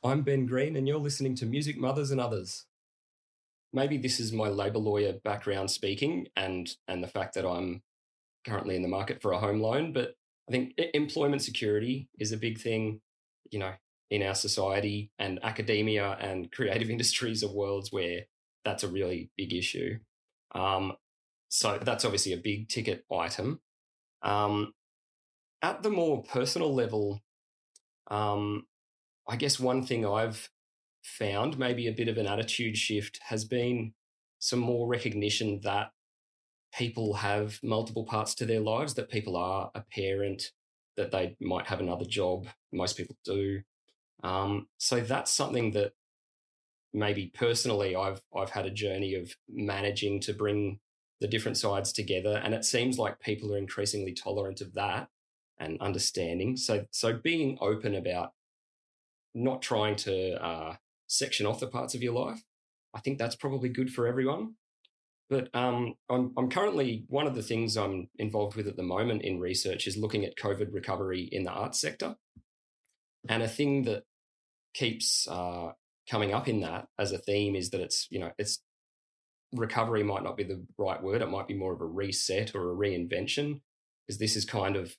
I'm 0.03 0.22
Ben 0.22 0.46
Green, 0.46 0.75
and 0.75 0.88
you're 0.88 1.00
listening 1.00 1.36
to 1.36 1.46
Music 1.46 1.77
Mothers 1.77 2.12
and 2.12 2.20
Others. 2.20 2.65
Maybe 3.74 3.98
this 3.98 4.20
is 4.20 4.32
my 4.32 4.48
labour 4.48 4.79
lawyer 4.79 5.13
background 5.24 5.72
speaking 5.72 6.27
and, 6.36 6.70
and 6.88 7.03
the 7.03 7.08
fact 7.08 7.36
that 7.36 7.46
I'm 7.46 7.82
currently 8.46 8.75
in 8.75 8.82
the 8.82 8.88
market 8.88 9.22
for 9.22 9.34
a 9.34 9.39
home 9.39 9.60
loan, 9.60 9.94
but 9.94 10.15
I 10.48 10.51
think 10.51 10.74
employment 10.94 11.41
security 11.41 12.08
is 12.17 12.32
a 12.32 12.38
big 12.38 12.60
thing, 12.60 13.01
you 13.51 13.60
know, 13.60 13.74
in 14.09 14.23
our 14.23 14.35
society, 14.35 15.11
and 15.19 15.39
academia 15.43 16.17
and 16.19 16.51
creative 16.51 16.89
industries 16.89 17.43
are 17.43 17.53
worlds 17.53 17.91
where 17.91 18.21
that's 18.63 18.83
a 18.83 18.87
really 18.87 19.31
big 19.37 19.53
issue. 19.53 19.97
Um, 20.53 20.93
so 21.49 21.79
that's 21.81 22.05
obviously 22.05 22.33
a 22.33 22.37
big 22.37 22.69
ticket 22.69 23.05
item. 23.11 23.61
Um, 24.21 24.73
at 25.61 25.83
the 25.83 25.89
more 25.89 26.23
personal 26.23 26.73
level, 26.73 27.21
um, 28.09 28.65
I 29.27 29.35
guess 29.35 29.59
one 29.59 29.83
thing 29.85 30.05
I've 30.05 30.49
found, 31.03 31.57
maybe 31.57 31.87
a 31.87 31.93
bit 31.93 32.07
of 32.07 32.17
an 32.17 32.27
attitude 32.27 32.77
shift, 32.77 33.19
has 33.23 33.45
been 33.45 33.93
some 34.39 34.59
more 34.59 34.87
recognition 34.87 35.61
that 35.63 35.91
people 36.73 37.13
have 37.15 37.59
multiple 37.63 38.05
parts 38.05 38.35
to 38.35 38.45
their 38.45 38.59
lives, 38.59 38.93
that 38.93 39.09
people 39.09 39.35
are 39.35 39.71
a 39.73 39.81
parent, 39.81 40.51
that 40.95 41.11
they 41.11 41.35
might 41.39 41.67
have 41.67 41.79
another 41.79 42.05
job. 42.05 42.47
Most 42.71 42.97
people 42.97 43.15
do. 43.23 43.61
Um, 44.24 44.67
so 44.77 45.00
that's 45.00 45.31
something 45.31 45.71
that 45.71 45.93
maybe 46.93 47.31
personally 47.33 47.95
I've 47.95 48.21
I've 48.36 48.51
had 48.51 48.65
a 48.65 48.71
journey 48.71 49.15
of 49.15 49.36
managing 49.47 50.19
to 50.21 50.33
bring 50.33 50.79
the 51.19 51.27
different 51.27 51.57
sides 51.57 51.91
together, 51.91 52.41
and 52.43 52.53
it 52.53 52.65
seems 52.65 52.97
like 52.97 53.19
people 53.19 53.53
are 53.53 53.57
increasingly 53.57 54.13
tolerant 54.13 54.62
of 54.62 54.74
that 54.74 55.09
and 55.59 55.79
understanding. 55.81 56.57
So 56.57 56.86
so 56.91 57.13
being 57.13 57.57
open 57.62 57.95
about 57.95 58.31
not 59.33 59.62
trying 59.62 59.95
to 59.95 60.43
uh, 60.43 60.75
section 61.07 61.45
off 61.45 61.59
the 61.59 61.67
parts 61.67 61.93
of 61.95 62.01
your 62.01 62.13
life, 62.13 62.43
I 62.93 63.00
think 63.00 63.19
that's 63.19 63.36
probably 63.36 63.69
good 63.69 63.91
for 63.91 64.07
everyone. 64.07 64.55
But 65.29 65.50
um, 65.53 65.95
I'm, 66.09 66.31
I'm 66.38 66.50
currently, 66.50 67.03
one 67.09 67.27
of 67.27 67.36
the 67.36 67.43
things 67.43 67.75
I'm 67.75 68.09
involved 68.17 68.55
with 68.55 68.67
at 68.67 68.77
the 68.77 68.83
moment 68.83 69.24
in 69.24 69.39
research 69.39 69.86
is 69.86 69.97
looking 69.97 70.24
at 70.24 70.38
COVID 70.38 70.74
recovery 70.74 71.27
in 71.31 71.43
the 71.43 71.51
arts 71.51 71.81
sector. 71.81 72.15
And 73.29 73.43
a 73.43 73.48
thing 73.48 73.84
that 73.84 74.03
keeps 74.74 75.27
uh, 75.27 75.72
coming 76.10 76.34
up 76.34 76.48
in 76.48 76.62
that 76.62 76.88
as 76.98 77.12
a 77.12 77.17
theme 77.17 77.55
is 77.55 77.69
that 77.72 77.81
it's, 77.81 78.07
you 78.10 78.19
know, 78.19 78.31
it's 78.38 78.62
recovery 79.53 80.03
might 80.03 80.24
not 80.24 80.38
be 80.38 80.43
the 80.43 80.65
right 80.77 81.01
word. 81.01 81.22
It 81.22 81.29
might 81.29 81.48
be 81.48 81.53
more 81.53 81.74
of 81.74 81.81
a 81.81 81.86
reset 81.86 82.53
or 82.53 82.72
a 82.72 82.75
reinvention, 82.75 83.62
because 84.05 84.19
this 84.19 84.36
is 84.36 84.46
kind 84.46 84.75
of 84.75 84.96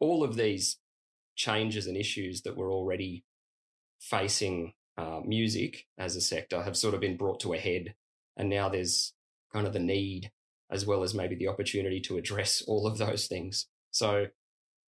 all 0.00 0.24
of 0.24 0.36
these 0.36 0.78
changes 1.36 1.86
and 1.86 1.96
issues 1.96 2.42
that 2.42 2.56
were 2.56 2.70
already 2.70 3.24
facing 4.00 4.72
uh, 4.96 5.20
music 5.24 5.86
as 5.98 6.16
a 6.16 6.20
sector 6.20 6.62
have 6.62 6.76
sort 6.76 6.94
of 6.94 7.00
been 7.00 7.16
brought 7.16 7.40
to 7.40 7.52
a 7.52 7.58
head. 7.58 7.94
And 8.36 8.48
now 8.48 8.68
there's 8.68 9.12
kind 9.52 9.66
of 9.66 9.72
the 9.72 9.78
need 9.78 10.30
as 10.70 10.86
well 10.86 11.02
as 11.02 11.14
maybe 11.14 11.36
the 11.36 11.48
opportunity 11.48 12.00
to 12.00 12.16
address 12.16 12.62
all 12.66 12.86
of 12.86 12.98
those 12.98 13.26
things. 13.26 13.66
So 13.90 14.26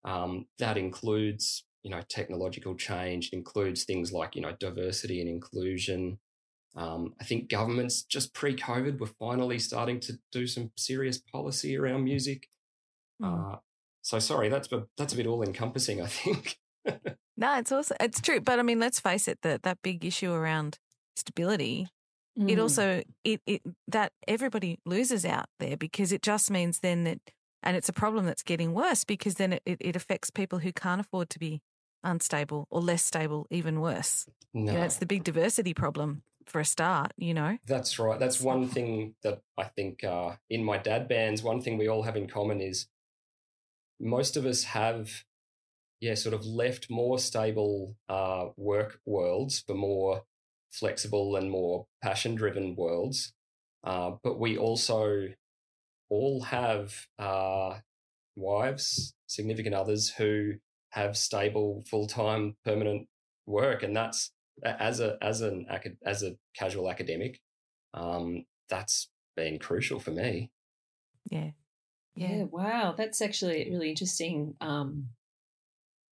um, 0.03 0.45
that 0.57 0.77
includes, 0.77 1.64
you 1.85 1.91
know, 1.91 2.01
technological 2.09 2.75
change. 2.75 3.29
It 3.31 3.37
includes 3.37 3.85
things 3.85 4.11
like, 4.11 4.35
you 4.35 4.41
know, 4.41 4.53
diversity 4.59 5.21
and 5.21 5.29
inclusion. 5.29 6.19
Um, 6.75 7.13
I 7.21 7.23
think 7.23 7.49
governments 7.49 8.03
just 8.03 8.33
pre-COVID 8.33 8.99
were 8.99 9.07
finally 9.07 9.59
starting 9.59 10.01
to 10.01 10.13
do 10.31 10.47
some 10.47 10.71
serious 10.75 11.17
policy 11.17 11.77
around 11.77 12.03
music. 12.03 12.49
Mm. 13.21 13.53
Uh, 13.53 13.57
so 14.01 14.19
sorry, 14.19 14.49
that's 14.49 14.71
a, 14.73 14.83
that's 14.97 15.13
a 15.13 15.17
bit 15.17 15.27
all-encompassing. 15.27 16.01
I 16.01 16.07
think. 16.07 16.57
no, 17.37 17.57
it's 17.57 17.71
also 17.71 17.95
it's 17.99 18.19
true, 18.19 18.41
but 18.41 18.59
I 18.59 18.63
mean, 18.63 18.79
let's 18.79 18.99
face 18.99 19.27
it 19.27 19.39
that 19.43 19.63
that 19.63 19.77
big 19.81 20.03
issue 20.03 20.33
around 20.33 20.79
stability 21.15 21.87
Mm. 22.37 22.51
It 22.51 22.59
also 22.59 23.03
it, 23.23 23.41
it 23.45 23.61
that 23.87 24.11
everybody 24.27 24.79
loses 24.85 25.25
out 25.25 25.45
there 25.59 25.77
because 25.77 26.11
it 26.11 26.21
just 26.21 26.51
means 26.51 26.79
then 26.79 27.05
that 27.05 27.19
and 27.63 27.77
it's 27.77 27.89
a 27.89 27.93
problem 27.93 28.25
that's 28.25 28.43
getting 28.43 28.73
worse 28.73 29.03
because 29.03 29.35
then 29.35 29.53
it, 29.53 29.63
it, 29.65 29.77
it 29.79 29.95
affects 29.95 30.29
people 30.29 30.59
who 30.59 30.71
can't 30.73 31.01
afford 31.01 31.29
to 31.31 31.39
be 31.39 31.61
unstable 32.05 32.67
or 32.69 32.81
less 32.81 33.03
stable 33.03 33.47
even 33.49 33.81
worse. 33.81 34.25
No. 34.53 34.71
You 34.71 34.77
know, 34.77 34.85
it's 34.85 34.97
the 34.97 35.05
big 35.05 35.23
diversity 35.23 35.73
problem 35.73 36.23
for 36.45 36.61
a 36.61 36.65
start, 36.65 37.11
you 37.17 37.33
know? 37.33 37.57
That's 37.67 37.97
right. 37.99 38.19
That's 38.19 38.39
one 38.39 38.67
thing 38.67 39.15
that 39.23 39.41
I 39.57 39.65
think 39.65 40.03
uh, 40.03 40.35
in 40.49 40.63
my 40.63 40.77
dad 40.77 41.07
bands, 41.07 41.43
one 41.43 41.61
thing 41.61 41.77
we 41.77 41.89
all 41.89 42.03
have 42.03 42.15
in 42.15 42.27
common 42.27 42.61
is 42.61 42.87
most 43.99 44.37
of 44.37 44.45
us 44.45 44.63
have, 44.65 45.25
yeah, 45.99 46.13
sort 46.15 46.35
of 46.35 46.45
left 46.45 46.89
more 46.89 47.17
stable 47.19 47.95
uh, 48.07 48.49
work 48.55 48.99
worlds 49.05 49.63
for 49.65 49.73
more 49.73 50.23
flexible 50.71 51.35
and 51.35 51.49
more 51.49 51.87
passion 52.01 52.35
driven 52.35 52.75
worlds. 52.75 53.33
Uh, 53.83 54.11
but 54.23 54.39
we 54.39 54.57
also 54.57 55.29
all 56.09 56.41
have 56.41 57.07
uh, 57.17 57.77
wives, 58.35 59.15
significant 59.27 59.73
others 59.73 60.09
who 60.09 60.53
have 60.95 61.17
stable, 61.17 61.83
full 61.89 62.07
time, 62.07 62.55
permanent 62.63 63.07
work, 63.45 63.83
and 63.83 63.95
that's 63.95 64.31
as 64.63 65.01
a 65.01 65.17
as 65.21 65.41
an 65.41 65.67
as 66.05 66.23
a 66.23 66.37
casual 66.57 66.89
academic, 66.89 67.41
um, 67.93 68.45
that's 68.69 69.09
been 69.35 69.59
crucial 69.59 69.99
for 69.99 70.11
me. 70.11 70.51
Yeah. 71.29 71.51
yeah, 72.15 72.37
yeah. 72.37 72.43
Wow, 72.43 72.95
that's 72.97 73.21
actually 73.21 73.67
really 73.69 73.89
interesting. 73.89 74.55
Um, 74.61 75.09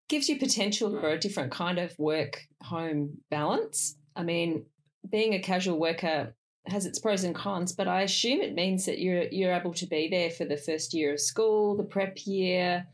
gives 0.08 0.28
you 0.28 0.38
potential 0.38 0.90
for 0.98 1.10
a 1.10 1.18
different 1.18 1.52
kind 1.52 1.78
of 1.78 1.96
work 1.98 2.46
home 2.62 3.18
balance. 3.30 3.96
I 4.16 4.24
mean, 4.24 4.64
being 5.08 5.34
a 5.34 5.40
casual 5.40 5.78
worker 5.78 6.34
has 6.66 6.86
its 6.86 6.98
pros 6.98 7.24
and 7.24 7.34
cons, 7.34 7.72
but 7.72 7.86
I 7.86 8.02
assume 8.02 8.40
it 8.40 8.54
means 8.54 8.86
that 8.86 8.98
you're 8.98 9.24
you're 9.24 9.52
able 9.52 9.74
to 9.74 9.86
be 9.86 10.08
there 10.08 10.30
for 10.30 10.46
the 10.46 10.56
first 10.56 10.94
year 10.94 11.12
of 11.12 11.20
school, 11.20 11.76
the 11.76 11.84
prep 11.84 12.16
year, 12.26 12.86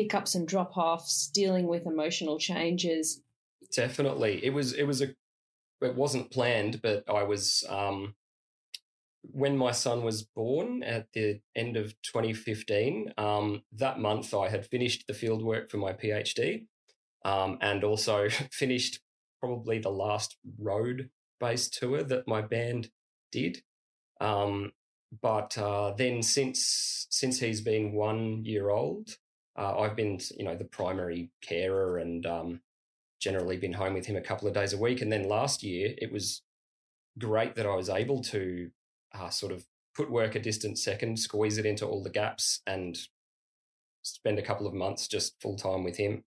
pickups 0.00 0.34
and 0.34 0.48
drop 0.48 0.76
offs, 0.76 1.28
dealing 1.28 1.66
with 1.66 1.86
emotional 1.86 2.38
changes. 2.38 3.22
Definitely, 3.74 4.44
it 4.44 4.50
was 4.50 4.72
it 4.72 4.84
was 4.84 5.02
a 5.02 5.08
it 5.80 5.94
wasn't 5.94 6.30
planned, 6.30 6.80
but 6.82 7.04
I 7.08 7.22
was 7.22 7.64
um, 7.68 8.14
when 9.22 9.56
my 9.56 9.72
son 9.72 10.02
was 10.02 10.22
born 10.22 10.82
at 10.82 11.12
the 11.12 11.40
end 11.54 11.76
of 11.76 11.94
2015. 12.02 13.12
Um, 13.18 13.62
that 13.72 13.98
month, 13.98 14.34
I 14.34 14.48
had 14.48 14.66
finished 14.66 15.06
the 15.06 15.12
fieldwork 15.12 15.70
for 15.70 15.76
my 15.76 15.92
PhD, 15.92 16.66
um, 17.24 17.58
and 17.60 17.84
also 17.84 18.28
finished 18.50 19.00
probably 19.40 19.78
the 19.78 19.90
last 19.90 20.36
road 20.58 21.10
based 21.38 21.74
tour 21.74 22.02
that 22.02 22.26
my 22.26 22.42
band 22.42 22.90
did. 23.32 23.62
Um, 24.20 24.72
but 25.22 25.56
uh, 25.58 25.92
then 25.96 26.22
since 26.22 27.06
since 27.10 27.40
he's 27.40 27.60
been 27.60 27.92
one 27.92 28.44
year 28.44 28.70
old, 28.70 29.16
uh, 29.60 29.78
I've 29.78 29.94
been 29.94 30.18
you 30.36 30.44
know 30.44 30.56
the 30.56 30.64
primary 30.64 31.30
carer 31.42 31.98
and 31.98 32.24
um, 32.26 32.60
generally 33.20 33.58
been 33.58 33.74
home 33.74 33.94
with 33.94 34.06
him 34.06 34.16
a 34.16 34.22
couple 34.22 34.48
of 34.48 34.54
days 34.54 34.72
a 34.72 34.78
week. 34.78 35.02
And 35.02 35.12
then 35.12 35.28
last 35.28 35.62
year 35.62 35.94
it 35.98 36.10
was 36.10 36.42
great 37.18 37.54
that 37.56 37.66
I 37.66 37.74
was 37.74 37.90
able 37.90 38.22
to 38.22 38.70
uh, 39.14 39.28
sort 39.28 39.52
of 39.52 39.66
put 39.94 40.10
work 40.10 40.34
a 40.34 40.40
distant 40.40 40.78
second, 40.78 41.18
squeeze 41.18 41.58
it 41.58 41.66
into 41.66 41.86
all 41.86 42.02
the 42.02 42.10
gaps, 42.10 42.62
and 42.66 42.98
spend 44.02 44.38
a 44.38 44.42
couple 44.42 44.66
of 44.66 44.72
months 44.72 45.06
just 45.06 45.40
full 45.40 45.56
time 45.56 45.84
with 45.84 45.98
him. 45.98 46.24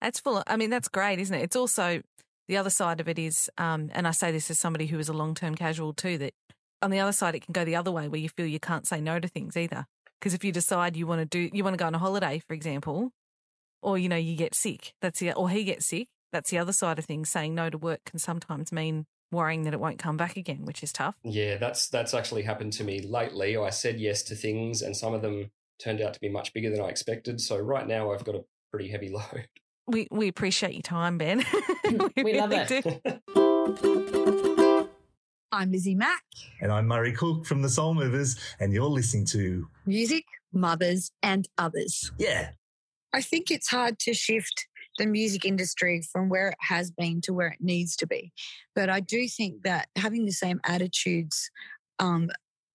That's 0.00 0.20
full. 0.20 0.42
I 0.46 0.56
mean, 0.56 0.70
that's 0.70 0.88
great, 0.88 1.18
isn't 1.18 1.34
it? 1.34 1.42
It's 1.42 1.56
also 1.56 2.02
the 2.48 2.56
other 2.56 2.70
side 2.70 3.00
of 3.00 3.08
it 3.08 3.18
is, 3.18 3.50
um, 3.58 3.90
and 3.92 4.08
I 4.08 4.12
say 4.12 4.32
this 4.32 4.50
as 4.50 4.58
somebody 4.58 4.86
who 4.86 4.98
is 4.98 5.08
a 5.08 5.12
long 5.12 5.34
term 5.34 5.54
casual 5.54 5.92
too, 5.92 6.16
that 6.18 6.32
on 6.80 6.90
the 6.90 6.98
other 6.98 7.12
side, 7.12 7.34
it 7.34 7.44
can 7.44 7.52
go 7.52 7.64
the 7.64 7.76
other 7.76 7.92
way 7.92 8.08
where 8.08 8.20
you 8.20 8.28
feel 8.28 8.46
you 8.46 8.58
can't 8.58 8.86
say 8.86 9.00
no 9.00 9.20
to 9.20 9.28
things 9.28 9.56
either. 9.56 9.86
Because 10.22 10.34
if 10.34 10.44
you 10.44 10.52
decide 10.52 10.96
you 10.96 11.08
want 11.08 11.18
to 11.18 11.24
do, 11.24 11.50
you 11.52 11.64
want 11.64 11.74
to 11.74 11.78
go 11.78 11.86
on 11.86 11.96
a 11.96 11.98
holiday, 11.98 12.40
for 12.46 12.54
example, 12.54 13.10
or, 13.82 13.98
you 13.98 14.08
know, 14.08 14.14
you 14.14 14.36
get 14.36 14.54
sick, 14.54 14.94
that's 15.02 15.18
the, 15.18 15.32
or 15.32 15.50
he 15.50 15.64
gets 15.64 15.84
sick, 15.84 16.06
that's 16.30 16.50
the 16.50 16.58
other 16.58 16.72
side 16.72 17.00
of 17.00 17.04
things. 17.04 17.28
Saying 17.28 17.56
no 17.56 17.68
to 17.70 17.76
work 17.76 18.04
can 18.04 18.20
sometimes 18.20 18.70
mean 18.70 19.06
worrying 19.32 19.64
that 19.64 19.74
it 19.74 19.80
won't 19.80 19.98
come 19.98 20.16
back 20.16 20.36
again, 20.36 20.64
which 20.64 20.84
is 20.84 20.92
tough. 20.92 21.16
Yeah, 21.24 21.56
that's 21.56 21.88
that's 21.88 22.14
actually 22.14 22.42
happened 22.42 22.72
to 22.74 22.84
me 22.84 23.00
lately. 23.00 23.56
I 23.56 23.70
said 23.70 23.98
yes 23.98 24.22
to 24.24 24.36
things, 24.36 24.80
and 24.80 24.96
some 24.96 25.12
of 25.12 25.22
them 25.22 25.50
turned 25.82 26.00
out 26.00 26.14
to 26.14 26.20
be 26.20 26.28
much 26.28 26.54
bigger 26.54 26.70
than 26.70 26.80
I 26.80 26.86
expected. 26.86 27.40
So 27.40 27.58
right 27.58 27.88
now, 27.88 28.12
I've 28.12 28.24
got 28.24 28.36
a 28.36 28.44
pretty 28.70 28.90
heavy 28.90 29.08
load. 29.12 29.48
We 29.88 30.06
we 30.12 30.28
appreciate 30.28 30.74
your 30.74 30.82
time, 30.82 31.18
Ben. 31.18 31.44
we, 32.16 32.22
we 32.22 32.40
love 32.40 32.52
it. 32.54 34.38
I'm 35.54 35.70
Lizzie 35.70 35.94
Mack. 35.94 36.22
And 36.62 36.72
I'm 36.72 36.88
Murray 36.88 37.12
Cook 37.12 37.44
from 37.44 37.60
the 37.60 37.68
Soul 37.68 37.92
Movers, 37.92 38.36
and 38.58 38.72
you're 38.72 38.86
listening 38.86 39.26
to 39.26 39.68
Music, 39.84 40.24
Mothers, 40.54 41.10
and 41.22 41.46
Others. 41.58 42.10
Yeah. 42.18 42.52
I 43.12 43.20
think 43.20 43.50
it's 43.50 43.68
hard 43.68 43.98
to 44.00 44.14
shift 44.14 44.66
the 44.96 45.04
music 45.04 45.44
industry 45.44 46.00
from 46.10 46.30
where 46.30 46.48
it 46.48 46.58
has 46.60 46.90
been 46.90 47.20
to 47.22 47.34
where 47.34 47.48
it 47.48 47.58
needs 47.60 47.96
to 47.96 48.06
be. 48.06 48.32
But 48.74 48.88
I 48.88 49.00
do 49.00 49.28
think 49.28 49.62
that 49.64 49.88
having 49.94 50.24
the 50.24 50.32
same 50.32 50.58
attitudes 50.64 51.50
um, 51.98 52.30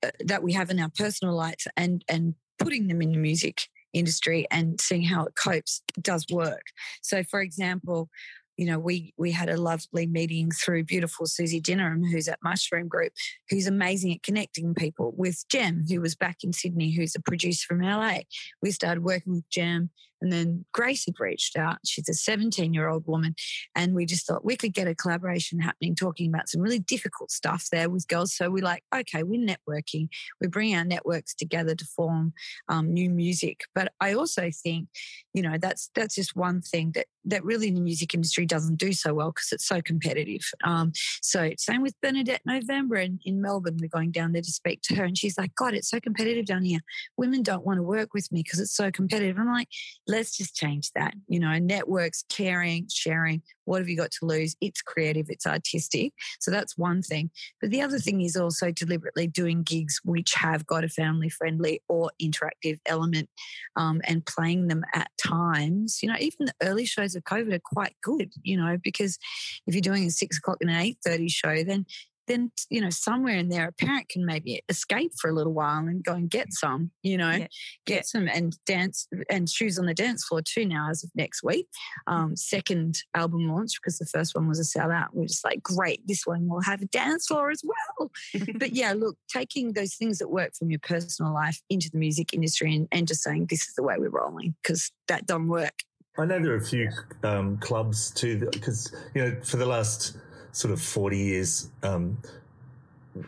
uh, 0.06 0.12
that 0.20 0.44
we 0.44 0.54
have 0.54 0.70
in 0.70 0.80
our 0.80 0.92
personal 0.96 1.34
lives 1.34 1.68
and 1.76 2.06
and 2.08 2.36
putting 2.60 2.88
them 2.88 3.02
in 3.02 3.12
the 3.12 3.18
music 3.18 3.64
industry 3.94 4.46
and 4.52 4.80
seeing 4.80 5.04
how 5.04 5.26
it 5.26 5.36
copes 5.36 5.82
does 6.02 6.26
work. 6.32 6.62
So, 7.02 7.24
for 7.24 7.42
example, 7.42 8.10
you 8.58 8.66
know, 8.66 8.80
we 8.80 9.14
we 9.18 9.32
had 9.32 9.50
a 9.50 9.58
lovely 9.58 10.08
meeting 10.08 10.50
through 10.52 10.84
beautiful 10.84 11.28
Susie 11.28 11.62
Dinnerham, 11.62 12.04
who's 12.04 12.28
at 12.28 12.40
Mushroom 12.44 12.88
Group, 12.88 13.14
who's 13.50 13.68
amazing 13.68 14.14
at 14.14 14.24
connecting 14.24 14.74
people 14.74 15.14
with 15.16 15.46
Jem, 15.50 15.86
who 15.88 16.02
was 16.02 16.16
back 16.16 16.38
in 16.44 16.52
Sydney, 16.52 16.92
who's 16.92 17.16
a 17.16 17.22
producer 17.22 17.66
from 17.68 17.82
LA. 17.82 18.20
We 18.62 18.72
started 18.72 19.04
working 19.04 19.36
with 19.36 19.50
Jem 19.50 19.92
and 20.22 20.32
then 20.32 20.66
Grace 20.74 21.06
had 21.06 21.20
reached 21.20 21.58
out. 21.58 21.78
She's 21.86 22.10
a 22.10 22.14
17 22.14 22.74
year 22.74 22.88
old 22.88 23.06
woman. 23.08 23.36
And 23.76 23.94
we 23.94 24.06
just 24.06 24.26
thought 24.26 24.46
we 24.46 24.56
could 24.56 24.74
get 24.74 24.88
a 24.88 24.96
collaboration 24.96 25.60
happening, 25.60 25.96
talking 25.96 26.30
about 26.30 26.50
some 26.50 26.62
really 26.62 26.80
difficult 26.80 27.32
stuff 27.32 27.68
there 27.72 27.90
with 27.90 28.08
girls. 28.08 28.36
So 28.36 28.50
we're 28.50 28.64
like, 28.64 28.84
okay, 28.96 29.24
we're 29.24 29.46
networking. 29.46 30.10
We 30.42 30.48
bring 30.48 30.76
our 30.76 30.86
networks 30.86 31.34
together 31.34 31.76
to 31.76 31.86
form 31.86 32.34
um, 32.70 32.94
new 32.94 33.10
music. 33.10 33.62
But 33.76 33.94
I 34.00 34.14
also 34.14 34.50
think, 34.52 34.88
you 35.34 35.42
know, 35.42 35.58
that's 35.60 35.90
that's 35.96 36.16
just 36.16 36.36
one 36.36 36.62
thing 36.62 36.92
that 36.96 37.08
that 37.28 37.44
really 37.44 37.72
the 37.72 37.82
music 37.82 38.14
industry 38.14 38.46
doesn't 38.46 38.78
do 38.78 38.94
so 38.94 39.14
well 39.14 39.32
because 39.32 39.52
it's 39.52 39.68
so 39.68 39.82
competitive. 39.82 40.42
Um, 40.64 40.94
so 41.22 41.52
same 41.58 41.82
with 41.82 42.00
Bernadette 42.02 42.42
November 42.46 42.96
in, 42.96 43.20
in 43.26 43.42
Melbourne. 43.42 43.78
We're 43.80 43.90
going 43.90 44.12
down 44.12 44.32
there 44.32 44.42
to 44.42 44.52
speak 44.52 44.82
to 44.84 44.96
her, 44.96 45.04
and 45.04 45.18
she's 45.18 45.38
like, 45.38 45.54
God, 45.56 45.74
it's 45.74 45.90
so 45.90 46.00
competitive 46.00 46.46
down 46.46 46.64
here. 46.64 46.80
Women 47.18 47.44
don't 47.44 47.66
want 47.66 47.78
to 47.78 47.84
work 47.84 48.14
with 48.14 48.32
me 48.32 48.44
because 48.44 48.60
it's 48.60 48.76
so 48.76 48.92
competitive. 48.92 49.38
I'm 49.38 49.52
like, 49.52 49.70
let's 50.08 50.38
just 50.38 50.56
change 50.56 50.92
that. 50.94 51.14
You 51.28 51.40
know, 51.40 51.58
networks, 51.60 52.24
caring, 52.30 52.88
sharing. 52.90 53.42
What 53.66 53.80
have 53.80 53.90
you 53.90 53.98
got 53.98 54.12
to 54.12 54.26
lose? 54.26 54.56
It's 54.62 54.82
creative, 54.82 55.28
it's 55.30 55.46
artistic. 55.46 56.14
So 56.40 56.52
that's 56.52 56.78
one 56.78 57.02
thing. 57.02 57.32
But 57.62 57.72
the 57.72 57.82
other 57.82 58.00
thing 58.00 58.22
is 58.22 58.38
also 58.38 58.72
deliberately 58.72 59.28
doing 59.28 59.64
gigs 59.64 60.00
which 60.04 60.34
have 60.36 60.66
got 60.66 60.84
a 60.84 60.90
family 60.90 61.30
friendly 61.30 61.82
or 61.90 62.12
interactive 62.22 62.80
element 62.86 63.30
um, 63.76 64.02
and 64.06 64.26
playing 64.26 64.68
them 64.68 64.84
at 64.94 65.12
times. 65.22 66.00
You 66.02 66.10
know, 66.10 66.18
even 66.20 66.46
the 66.46 66.54
early 66.64 66.86
shows 66.86 67.16
of 67.16 67.24
COVID 67.24 67.54
are 67.54 67.60
quite 67.60 67.96
good, 68.02 68.32
you 68.42 68.58
know, 68.58 68.78
because 68.82 69.18
if 69.66 69.76
you're 69.76 69.82
doing 69.82 70.06
a 70.06 70.12
six 70.12 70.38
o'clock 70.38 70.58
and 70.62 70.70
an 70.70 70.78
eight 70.78 70.98
thirty 71.04 71.28
show, 71.28 71.64
then 71.64 71.86
then 72.28 72.52
you 72.70 72.82
know 72.82 72.90
somewhere 72.90 73.36
in 73.36 73.50
there 73.50 73.68
a 73.68 73.72
parent 73.72 74.10
can 74.10 74.26
maybe 74.26 74.62
escape 74.70 75.12
for 75.20 75.30
a 75.30 75.34
little 75.34 75.54
while 75.54 75.80
and 75.80 76.04
go 76.04 76.14
and 76.14 76.30
get 76.30 76.54
some 76.54 76.92
you 77.02 77.18
know 77.18 77.32
yeah. 77.32 77.48
get 77.86 77.96
yeah. 77.96 78.02
some 78.04 78.28
and 78.28 78.58
dance 78.66 79.08
and 79.30 79.50
shoes 79.50 79.80
on 79.80 79.86
the 79.86 79.94
dance 79.94 80.26
floor 80.26 80.42
too 80.42 80.66
now 80.66 80.90
as 80.90 81.04
of 81.04 81.10
next 81.16 81.44
week 81.44 81.68
um, 82.08 82.36
second 82.36 83.00
album 83.16 83.48
launch 83.48 83.74
because 83.82 83.98
the 83.98 84.06
first 84.06 84.36
one 84.36 84.48
was 84.48 84.60
a 84.60 84.80
sellout 84.80 85.08
we're 85.14 85.26
just 85.26 85.46
like 85.46 85.62
great 85.64 86.06
this 86.08 86.26
one 86.26 86.48
will 86.48 86.62
have 86.62 86.82
a 86.82 86.88
dance 86.88 87.28
floor 87.28 87.50
as 87.50 87.62
well 87.64 88.12
but 88.56 88.74
yeah 88.74 88.94
look 88.94 89.18
taking 89.30 89.74
those 89.74 89.96
things 89.96 90.20
that 90.20 90.30
work 90.30 90.54
from 90.56 90.70
your 90.70 90.80
personal 90.80 91.34
life 91.34 91.62
into 91.70 91.90
the 91.90 91.98
music 91.98 92.34
industry 92.34 92.76
and, 92.76 92.88
and 92.92 93.08
just 93.08 93.24
saying 93.24 93.46
this 93.50 93.68
is 93.68 93.76
the 93.76 93.84
way 93.84 93.96
we're 93.98 94.10
rolling 94.10 94.56
because 94.62 94.92
that 95.08 95.26
doesn't 95.26 95.48
work 95.48 95.74
I 96.20 96.26
know 96.26 96.40
there 96.40 96.54
are 96.54 96.58
a 96.58 96.66
few 96.66 96.90
um, 97.24 97.58
clubs 97.58 98.10
too, 98.10 98.50
because 98.52 98.92
you 99.14 99.24
know 99.24 99.38
for 99.44 99.58
the 99.58 99.68
last 99.68 100.18
sort 100.52 100.74
of 100.74 100.82
40 100.82 101.18
years, 101.18 101.70
um, 101.84 102.18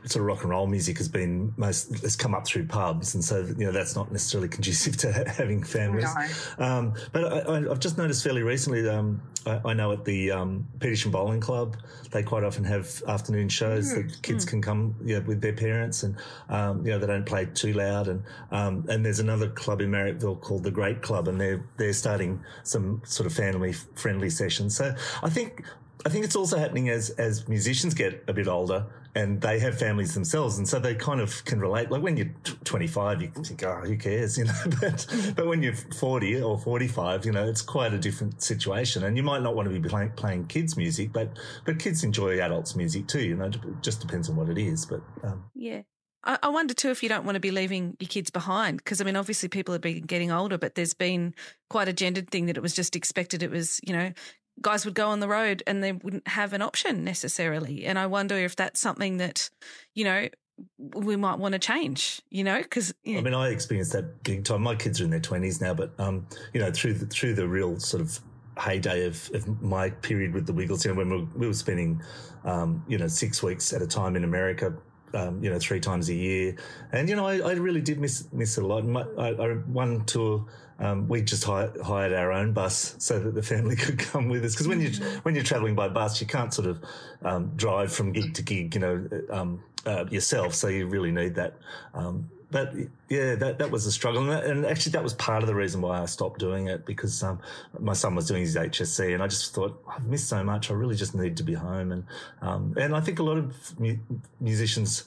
sort 0.06 0.22
of 0.22 0.26
rock 0.26 0.42
and 0.42 0.52
roll 0.52 0.68
music 0.68 0.98
has 0.98 1.08
been 1.08 1.54
most 1.58 2.02
has 2.02 2.16
come 2.16 2.34
up 2.34 2.46
through 2.46 2.66
pubs, 2.68 3.16
and 3.16 3.24
so 3.24 3.46
you 3.58 3.66
know 3.66 3.72
that's 3.72 3.96
not 3.96 4.12
necessarily 4.12 4.50
conducive 4.58 4.98
to 4.98 5.12
having 5.12 5.64
families. 5.64 6.08
No. 6.58 6.66
Um, 6.66 6.94
but 7.12 7.50
I, 7.50 7.62
have 7.62 7.80
just 7.80 7.98
noticed 7.98 8.24
fairly 8.24 8.44
recently. 8.44 8.88
Um, 8.88 9.22
I, 9.46 9.62
I, 9.66 9.74
know 9.74 9.92
at 9.92 10.06
the 10.06 10.32
um, 10.32 10.68
Petersham 10.80 11.12
Bowling 11.12 11.40
Club, 11.40 11.78
they 12.12 12.24
quite 12.24 12.44
often 12.44 12.64
have 12.66 13.02
afternoon 13.08 13.50
shows 13.50 13.92
mm. 13.92 13.96
that 13.96 14.22
kids 14.22 14.46
mm. 14.46 14.50
can 14.50 14.62
come 14.62 14.96
yeah, 15.04 15.20
with 15.20 15.42
their 15.42 15.54
parents, 15.54 16.04
and 16.04 16.16
um, 16.50 16.86
you 16.86 16.92
know 16.92 17.00
they 17.00 17.08
don't 17.08 17.26
play 17.26 17.46
too 17.46 17.74
loud. 17.74 18.08
And 18.08 18.24
um, 18.52 18.86
and 18.90 19.06
there's 19.06 19.20
another 19.20 19.50
club 19.50 19.82
in 19.82 19.92
Marrickville 19.92 20.40
called 20.42 20.64
the 20.64 20.72
Great 20.72 21.02
Club, 21.02 21.28
and 21.28 21.40
they're 21.40 21.64
they're 21.78 21.94
starting 21.94 22.42
some 22.64 23.02
sort 23.06 23.28
of 23.28 23.34
family 23.34 23.74
friendly 23.74 24.30
sessions. 24.30 24.76
So 24.76 24.94
I 25.24 25.30
think 25.30 25.64
I 26.06 26.10
think 26.10 26.26
it's 26.26 26.36
also 26.36 26.58
happening 26.58 26.90
as 26.90 27.10
as 27.12 27.48
musicians 27.48 27.94
get 27.94 28.24
a 28.28 28.34
bit 28.34 28.48
older 28.48 28.86
and 29.16 29.42
they 29.42 29.60
have 29.60 29.78
families 29.78 30.14
themselves, 30.14 30.58
and 30.58 30.68
so 30.68 30.80
they 30.80 30.94
kind 30.96 31.20
of 31.20 31.44
can 31.46 31.60
relate. 31.60 31.90
Like 31.90 32.02
when 32.02 32.16
you're 32.16 32.32
25, 32.64 33.22
you 33.22 33.32
think, 33.44 33.64
"Oh, 33.64 33.82
who 33.84 33.98
cares?" 33.98 34.38
You 34.40 34.46
know, 34.46 34.54
but 34.80 35.34
but 35.36 35.48
when 35.48 35.62
you're 35.64 35.74
40 35.76 36.42
or 36.42 36.58
45, 36.58 37.26
you 37.26 37.32
know, 37.32 37.48
it's 37.48 37.62
quite 37.62 37.94
a 37.94 37.98
different 37.98 38.42
situation. 38.42 39.04
And 39.04 39.18
you 39.18 39.24
might 39.24 39.42
not 39.42 39.56
want 39.56 39.72
to 39.72 39.80
be 39.80 39.90
playing, 39.90 40.12
playing 40.12 40.48
kids' 40.48 40.78
music, 40.78 41.12
but 41.12 41.38
but 41.66 41.80
kids 41.80 42.04
enjoy 42.04 42.40
adults' 42.40 42.76
music 42.76 43.08
too. 43.08 43.22
You 43.22 43.36
know, 43.36 43.46
it 43.46 43.58
just 43.82 44.00
depends 44.00 44.30
on 44.30 44.36
what 44.36 44.50
it 44.50 44.58
is. 44.58 44.86
But 44.86 45.02
um, 45.24 45.46
yeah. 45.56 45.82
I 46.22 46.50
wonder 46.50 46.74
too 46.74 46.90
if 46.90 47.02
you 47.02 47.08
don't 47.08 47.24
want 47.24 47.38
to 47.38 47.40
be 47.40 47.50
leaving 47.50 47.96
your 47.98 48.10
kids 48.10 48.30
behind 48.30 48.78
because 48.80 49.00
I 49.00 49.06
mean 49.06 49.16
obviously 49.16 49.48
people 49.48 49.74
have 49.74 49.82
been 49.82 50.02
getting 50.02 50.32
older, 50.32 50.58
but 50.58 50.76
there's 50.76 50.94
been 50.94 51.34
quite 51.70 51.88
a 51.88 51.94
gendered 51.94 52.30
thing 52.30 52.48
that 52.48 52.58
it 52.58 52.62
was 52.62 52.74
just 52.74 52.98
expected. 52.98 53.42
It 53.42 53.50
was 53.50 53.80
you 53.88 53.94
know 53.94 54.12
guys 54.62 54.86
would 54.86 54.95
go 54.95 55.08
on 55.08 55.19
the 55.19 55.28
road 55.28 55.63
and 55.67 55.84
they 55.84 55.91
wouldn't 55.91 56.28
have 56.28 56.54
an 56.54 56.62
option 56.62 57.04
necessarily. 57.04 57.86
And 57.86 57.98
I 57.98 58.08
wonder 58.08 58.36
if 58.36 58.56
that's 58.56 58.80
something 58.80 59.17
that, 59.17 59.50
you 59.95 60.04
know, 60.04 60.28
we 60.78 61.15
might 61.15 61.39
want 61.39 61.54
to 61.54 61.60
change, 61.60 62.22
you 62.30 62.43
know, 62.43 62.62
because. 62.62 62.93
I 63.08 63.22
mean, 63.22 63.34
I 63.34 63.50
experienced 63.50 63.93
that 63.93 64.24
big 64.24 64.43
time. 64.43 64.62
My 64.62 64.76
kids 64.76 65.00
are 65.00 65.06
in 65.06 65.10
their 65.10 65.19
twenties 65.19 65.62
now, 65.62 65.74
but 65.74 65.98
um, 66.00 66.28
you 66.54 66.60
know, 66.60 66.72
through 66.72 66.95
the 66.95 67.06
through 67.06 67.36
the 67.36 67.48
real 67.48 67.80
sort 67.80 68.02
of 68.02 68.19
heyday 68.58 69.06
of, 69.06 69.30
of 69.34 69.62
my 69.62 69.89
period 69.89 70.34
with 70.34 70.45
the 70.45 70.54
Wiggles, 70.54 70.84
you 70.84 70.91
know, 70.91 70.98
when 70.98 71.10
we 71.10 71.17
were, 71.17 71.28
we 71.38 71.48
were 71.48 71.54
spending, 71.54 72.02
um, 72.43 72.84
you 72.89 72.98
know, 72.98 73.08
six 73.08 73.41
weeks 73.41 73.72
at 73.72 73.82
a 73.82 73.88
time 73.88 74.17
in 74.17 74.26
America, 74.26 74.74
um, 75.13 75.41
you 75.41 75.50
know, 75.50 75.58
three 75.60 75.80
times 75.80 76.10
a 76.10 76.13
year, 76.13 76.58
and 76.91 77.08
you 77.08 77.15
know, 77.15 77.26
I, 77.26 77.39
I 77.39 77.54
really 77.54 77.82
did 77.82 78.00
miss 78.00 78.28
miss 78.34 78.58
it 78.58 78.63
a 78.63 78.67
lot. 78.67 78.86
My, 78.86 79.06
I, 79.17 79.30
I, 79.30 79.54
one 79.54 80.04
tour 80.06 80.45
um, 80.80 81.08
we 81.08 81.22
just 81.22 81.44
hired, 81.44 81.80
hired, 81.82 82.13
our 82.13 82.32
own 82.32 82.54
bus 82.54 82.96
so 83.00 83.20
that 83.20 83.36
the 83.36 83.44
family 83.44 83.76
could 83.84 84.00
come 84.00 84.30
with 84.30 84.46
us. 84.46 84.54
Because 84.54 84.68
when 84.68 84.82
you 84.82 84.89
when 85.24 85.36
you're 85.36 85.44
traveling 85.44 85.76
by 85.76 85.89
bus, 85.89 86.22
you 86.22 86.28
can't 86.28 86.54
sort 86.54 86.68
of 86.68 86.84
um, 87.22 87.52
drive 87.56 87.92
from 87.92 88.12
gig 88.12 88.34
to 88.36 88.42
gig, 88.42 88.74
you 88.76 88.82
know, 88.82 89.08
um, 89.30 89.63
uh, 89.86 90.06
yourself. 90.10 90.54
So 90.54 90.68
you 90.68 90.88
really 90.88 91.12
need 91.12 91.36
that. 91.36 91.58
Um, 91.94 92.30
but 92.52 92.74
yeah, 93.10 93.36
that 93.36 93.60
that 93.60 93.70
was 93.70 93.86
a 93.86 93.92
struggle, 93.92 94.22
and, 94.24 94.32
that, 94.32 94.44
and, 94.46 94.65
actually 94.65 94.94
that 94.94 95.04
was 95.04 95.13
part 95.13 95.44
of 95.44 95.48
the 95.48 95.54
reason 95.54 95.82
why 95.82 96.02
I 96.02 96.06
stopped 96.06 96.39
doing 96.39 96.68
it 96.68 96.84
because 96.84 97.22
um, 97.22 97.39
my 97.78 97.94
son 97.94 98.15
was 98.15 98.28
doing 98.28 98.42
his 98.42 98.56
HSC, 98.56 99.13
and 99.13 99.22
I 99.22 99.28
just 99.28 99.54
thought 99.54 99.84
I've 99.88 100.06
missed 100.06 100.30
so 100.30 100.44
much. 100.44 100.72
I 100.72 100.74
really 100.74 100.96
just 100.96 101.13
need 101.13 101.38
to 101.38 101.44
be 101.44 101.54
home, 101.54 101.92
and 101.92 102.06
um, 102.42 102.74
and 102.76 102.96
I 102.96 103.02
think 103.02 103.20
a 103.20 103.24
lot 103.24 103.38
of 103.38 103.80
mu- 103.80 104.00
musicians 104.39 105.04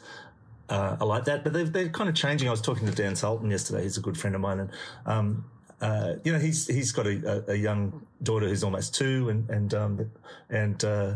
uh, 0.69 0.97
are 1.01 1.07
like 1.07 1.25
that, 1.25 1.43
but 1.43 1.53
they're, 1.53 1.65
they're 1.65 1.89
kind 1.89 2.09
of 2.09 2.15
changing. 2.15 2.47
I 2.47 2.53
was 2.53 2.63
talking 2.63 2.87
to 2.87 2.95
Dan 2.95 3.17
Sultan 3.17 3.51
yesterday. 3.51 3.83
He's 3.83 3.97
a 3.97 4.01
good 4.01 4.17
friend 4.17 4.37
of 4.37 4.41
mine, 4.41 4.61
and 4.61 4.71
um, 5.05 5.45
uh, 5.83 6.15
you 6.23 6.33
know, 6.33 6.39
he's 6.39 6.69
he's 6.69 6.93
got 6.93 7.07
a, 7.07 7.45
a, 7.51 7.57
young 7.57 8.07
daughter 8.23 8.49
who's 8.49 8.63
almost 8.63 8.95
two, 8.95 9.29
and 9.29 9.51
and 9.51 9.75
um, 9.75 10.11
and 10.49 10.85
uh, 10.85 11.15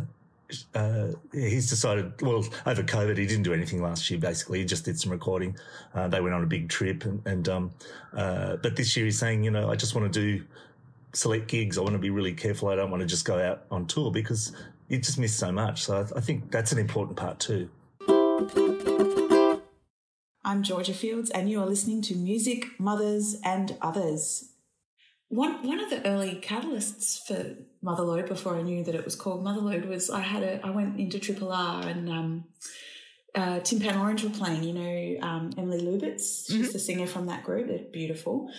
uh, 0.74 1.08
he's 1.32 1.70
decided. 1.70 2.20
Well, 2.20 2.44
over 2.66 2.82
COVID, 2.82 3.16
he 3.16 3.26
didn't 3.26 3.44
do 3.44 3.52
anything 3.52 3.80
last 3.80 4.10
year. 4.10 4.18
Basically, 4.18 4.58
he 4.58 4.64
just 4.64 4.84
did 4.84 4.98
some 4.98 5.12
recording. 5.12 5.56
Uh, 5.94 6.08
they 6.08 6.20
went 6.20 6.34
on 6.34 6.42
a 6.42 6.46
big 6.46 6.68
trip, 6.68 7.04
and, 7.04 7.24
and 7.26 7.48
um, 7.48 7.70
uh, 8.12 8.56
but 8.56 8.74
this 8.74 8.96
year 8.96 9.06
he's 9.06 9.18
saying, 9.20 9.44
you 9.44 9.52
know, 9.52 9.70
I 9.70 9.76
just 9.76 9.94
want 9.94 10.12
to 10.12 10.20
do 10.20 10.44
select 11.12 11.46
gigs. 11.46 11.78
I 11.78 11.82
want 11.82 11.94
to 11.94 12.00
be 12.00 12.10
really 12.10 12.34
careful. 12.34 12.68
I 12.68 12.74
don't 12.74 12.90
want 12.90 13.02
to 13.02 13.06
just 13.06 13.24
go 13.24 13.38
out 13.38 13.66
on 13.70 13.86
tour 13.86 14.10
because 14.10 14.50
you 14.88 14.98
just 14.98 15.16
miss 15.16 15.34
so 15.34 15.52
much. 15.52 15.84
So 15.84 15.98
I, 15.98 16.18
I 16.18 16.20
think 16.20 16.50
that's 16.50 16.72
an 16.72 16.78
important 16.78 17.16
part 17.16 17.38
too. 17.38 17.70
I'm 20.44 20.64
Georgia 20.64 20.94
Fields, 20.94 21.30
and 21.30 21.48
you 21.48 21.60
are 21.60 21.66
listening 21.66 22.02
to 22.02 22.16
Music, 22.16 22.66
Mothers, 22.80 23.36
and 23.44 23.76
Others. 23.80 24.50
One 25.28 25.66
one 25.66 25.80
of 25.80 25.90
the 25.90 26.06
early 26.06 26.40
catalysts 26.42 27.26
for 27.26 27.56
Motherload 27.82 28.28
before 28.28 28.56
I 28.56 28.62
knew 28.62 28.84
that 28.84 28.94
it 28.94 29.04
was 29.04 29.16
called 29.16 29.44
Motherload 29.44 29.86
was 29.86 30.08
I 30.10 30.20
had 30.20 30.42
a 30.42 30.64
I 30.64 30.70
went 30.70 30.98
into 30.98 31.18
Triple 31.18 31.52
R 31.52 31.82
and 31.86 32.08
um, 32.08 32.44
uh, 33.34 33.60
Tin 33.60 33.80
Pan 33.80 33.98
Orange 33.98 34.24
were 34.24 34.30
playing. 34.30 34.62
You 34.62 34.74
know 34.74 35.26
um, 35.26 35.50
Emily 35.58 35.80
Lubitz, 35.80 36.46
she's 36.48 36.72
the 36.72 36.78
singer 36.78 37.06
from 37.06 37.26
that 37.26 37.44
group. 37.44 37.68
They're 37.68 37.78
beautiful, 37.92 38.50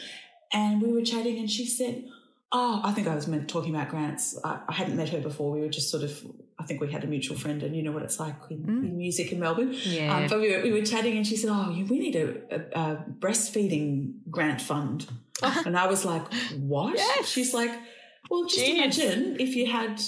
and 0.52 0.82
we 0.82 0.92
were 0.92 1.04
chatting, 1.04 1.40
and 1.40 1.50
she 1.50 1.66
said, 1.66 2.06
"Oh, 2.52 2.82
I 2.84 2.92
think 2.92 3.08
I 3.08 3.16
was 3.16 3.28
meant 3.28 3.50
talking 3.50 3.76
about 3.76 3.90
grants. 3.90 4.38
I, 4.44 4.60
I 4.68 4.74
hadn't 4.74 4.96
met 4.96 5.10
her 5.10 5.20
before. 5.20 5.52
We 5.52 5.62
were 5.62 5.70
just 5.70 5.90
sort 5.90 6.04
of." 6.04 6.24
I 6.60 6.64
think 6.64 6.82
we 6.82 6.92
had 6.92 7.04
a 7.04 7.08
mutual 7.08 7.38
friend, 7.38 7.62
and 7.62 7.76
you 7.76 7.84
know 7.84 7.92
what 7.92 8.02
it's 8.02 8.20
like 8.20 8.36
in, 8.50 8.68
in 8.68 8.98
music 8.98 9.32
in 9.32 9.40
Melbourne. 9.40 9.76
Yeah. 9.84 10.18
Um, 10.18 10.28
but 10.28 10.42
we 10.42 10.52
were, 10.56 10.64
we 10.64 10.72
were 10.72 10.82
chatting, 10.82 11.16
and 11.16 11.26
she 11.26 11.38
said, 11.38 11.50
"Oh, 11.54 11.70
we 11.70 12.00
need 12.00 12.16
a, 12.16 12.28
a, 12.52 12.80
a 12.82 13.06
breastfeeding 13.20 14.14
grant 14.30 14.62
fund." 14.62 15.08
and 15.44 15.78
I 15.78 15.88
was 15.88 16.04
like, 16.04 16.26
"What?" 16.56 17.00
She's 17.26 17.54
like, 17.54 17.72
"Well, 18.30 18.46
just 18.46 18.66
imagine 18.66 19.38
if 19.40 19.56
you 19.56 19.72
had 19.72 20.02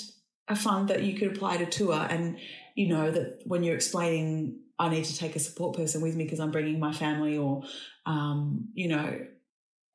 a 0.47 0.55
fund 0.55 0.87
that 0.89 1.03
you 1.03 1.17
could 1.17 1.35
apply 1.35 1.57
to 1.57 1.65
tour, 1.67 2.07
and 2.09 2.37
you 2.75 2.87
know 2.87 3.11
that 3.11 3.41
when 3.45 3.63
you're 3.63 3.75
explaining, 3.75 4.59
I 4.79 4.89
need 4.89 5.05
to 5.05 5.15
take 5.15 5.35
a 5.35 5.39
support 5.39 5.77
person 5.77 6.01
with 6.01 6.15
me 6.15 6.23
because 6.23 6.39
I'm 6.39 6.51
bringing 6.51 6.79
my 6.79 6.93
family, 6.93 7.37
or 7.37 7.63
um, 8.05 8.69
you 8.73 8.87
know." 8.87 9.19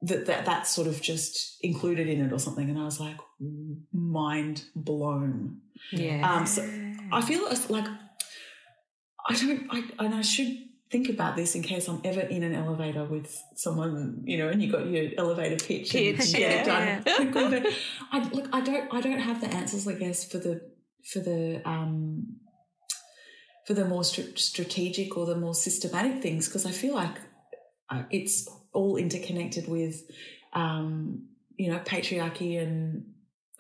That, 0.09 0.27
that 0.27 0.45
that's 0.45 0.71
sort 0.71 0.89
of 0.89 1.01
just 1.01 1.57
included 1.63 2.07
in 2.09 2.19
it 2.25 2.33
or 2.33 2.39
something 2.39 2.69
and 2.69 2.79
I 2.79 2.85
was 2.85 2.99
like 3.01 3.17
mind 3.93 4.65
blown 4.75 5.61
Yeah. 5.93 6.21
um, 6.31 6.47
so 6.47 6.63
I 7.13 7.21
feel 7.23 7.43
like 7.77 7.87
I 9.29 9.35
don't, 9.35 9.67
I, 9.71 9.83
and 10.05 10.15
I 10.15 10.21
should 10.23 10.53
think 10.91 11.09
about 11.09 11.35
this 11.37 11.55
in 11.55 11.63
case 11.63 11.89
I'm 11.89 12.01
ever 12.05 12.21
in 12.21 12.43
an 12.43 12.55
elevator 12.55 13.05
with 13.05 13.35
someone, 13.57 14.23
you 14.25 14.37
know, 14.39 14.49
and 14.49 14.63
you 14.63 14.71
got 14.71 14.87
your 14.87 15.11
elevator 15.17 15.57
pitch, 15.57 15.95
and 15.95 16.17
Pitch, 16.19 16.27
you 16.33 16.39
get 16.39 16.61
it 16.61 16.67
yeah. 16.67 17.01
done 17.01 17.33
quickly. 17.33 17.61
But 17.61 17.73
I 18.13 18.29
look, 18.29 18.49
I 18.53 18.61
don't, 18.61 18.93
I 18.93 19.01
don't 19.01 19.19
have 19.19 19.41
the 19.41 19.49
answers, 19.49 19.89
I 19.89 19.95
guess, 19.95 20.25
for 20.31 20.39
the 20.39 20.61
for 21.11 21.21
the 21.21 21.63
um 21.65 22.37
for 23.67 23.75
the 23.75 23.85
more 23.87 24.05
str- 24.05 24.37
strategic 24.37 25.17
or 25.17 25.25
the 25.27 25.37
more 25.37 25.55
systematic 25.55 26.23
things 26.23 26.47
because 26.49 26.67
I 26.67 26.71
feel 26.71 26.95
like 26.95 27.17
uh, 27.91 28.03
it's 28.11 28.47
all 28.75 28.97
interconnected 28.97 29.69
with, 29.69 30.03
um, 30.53 31.27
you 31.57 31.71
know, 31.71 31.79
patriarchy 31.79 32.61
and 32.63 33.07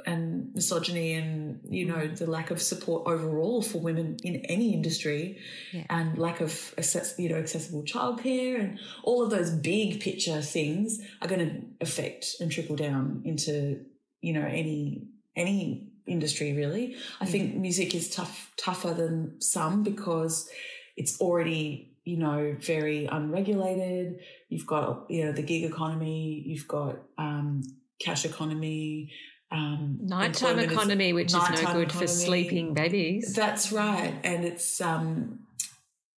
and 0.06 0.52
misogyny 0.54 1.14
and 1.14 1.60
you 1.70 1.86
know 1.86 2.06
the 2.08 2.26
lack 2.28 2.50
of 2.50 2.60
support 2.60 3.04
overall 3.06 3.62
for 3.62 3.78
women 3.78 4.16
in 4.22 4.36
any 4.46 4.74
industry 4.74 5.38
Yeah. 5.72 5.84
and 5.88 6.18
lack 6.18 6.42
of 6.42 6.74
access, 6.76 7.14
you 7.18 7.30
know 7.30 7.36
accessible 7.36 7.84
childcare 7.84 8.60
and 8.60 8.78
all 9.02 9.22
of 9.22 9.30
those 9.30 9.50
big 9.50 10.00
picture 10.00 10.42
things 10.42 11.00
are 11.22 11.28
going 11.28 11.48
to 11.48 11.62
affect 11.80 12.36
and 12.40 12.50
trickle 12.52 12.76
down 12.76 13.22
into 13.24 13.86
you 14.20 14.34
know 14.34 14.44
any 14.46 15.06
any 15.36 15.88
industry 16.06 16.52
really. 16.52 16.96
I 17.20 17.24
think 17.24 17.54
music 17.54 17.94
is 17.94 18.10
tough 18.10 18.52
tougher 18.58 18.92
than 18.92 19.40
some 19.40 19.84
because 19.84 20.50
it's 20.98 21.18
already 21.20 21.93
you 22.04 22.18
know 22.18 22.56
very 22.60 23.06
unregulated. 23.06 24.20
You've 24.48 24.66
got 24.66 25.06
you 25.10 25.24
know 25.24 25.32
the 25.32 25.42
gig 25.42 25.64
economy 25.64 26.42
you've 26.46 26.68
got 26.68 26.96
um 27.18 27.62
cash 28.00 28.24
economy 28.24 29.12
um 29.50 29.98
Nighttime 30.02 30.26
employment 30.58 30.66
is- 30.66 30.72
economy, 30.72 31.12
which 31.12 31.28
is 31.28 31.34
no 31.34 31.40
nighttime 31.40 31.76
good 31.76 31.92
for 31.92 32.06
sleeping 32.06 32.74
babies. 32.74 33.34
That's 33.34 33.72
right, 33.72 34.14
and 34.24 34.44
it's 34.44 34.80
um, 34.80 35.40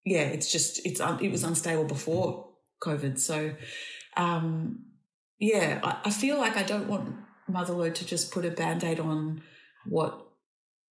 yeah, 0.05 0.23
it's 0.23 0.51
just 0.51 0.85
it's 0.87 1.01
it 1.21 1.31
was 1.31 1.45
unstable 1.45 1.85
before 1.85 2.49
COVID, 2.83 3.19
so 3.19 3.55
um, 4.17 4.87
yeah, 5.39 5.81
I, 5.83 5.99
I 6.07 6.11
feel 6.11 6.39
like 6.39 6.57
I 6.57 6.63
don't 6.63 6.89
want 6.89 7.15
Motherload 7.51 7.95
to 7.97 8.07
just 8.07 8.33
put 8.33 8.45
a 8.45 8.51
band 8.51 8.85
aid 8.85 9.01
on 9.01 9.43
what 9.85 10.27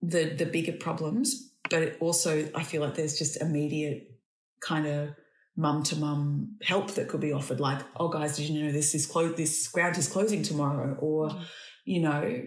the 0.01 0.25
the 0.25 0.45
bigger 0.45 0.73
problems, 0.73 1.51
but 1.69 1.81
it 1.81 1.97
also 1.99 2.47
I 2.53 2.63
feel 2.63 2.81
like 2.81 2.95
there's 2.95 3.17
just 3.17 3.41
immediate 3.41 4.14
kind 4.61 4.87
of 4.87 5.09
mum 5.57 5.83
to 5.83 5.95
mum 5.95 6.57
help 6.63 6.91
that 6.91 7.07
could 7.07 7.21
be 7.21 7.31
offered, 7.31 7.59
like 7.59 7.81
oh 7.97 8.09
guys, 8.09 8.37
did 8.37 8.49
you 8.49 8.63
know 8.63 8.71
this 8.71 8.95
is 8.95 9.05
close 9.05 9.35
this 9.35 9.67
ground 9.67 9.97
is 9.97 10.07
closing 10.07 10.43
tomorrow, 10.43 10.95
or 10.99 11.31
you 11.85 12.01
know 12.01 12.41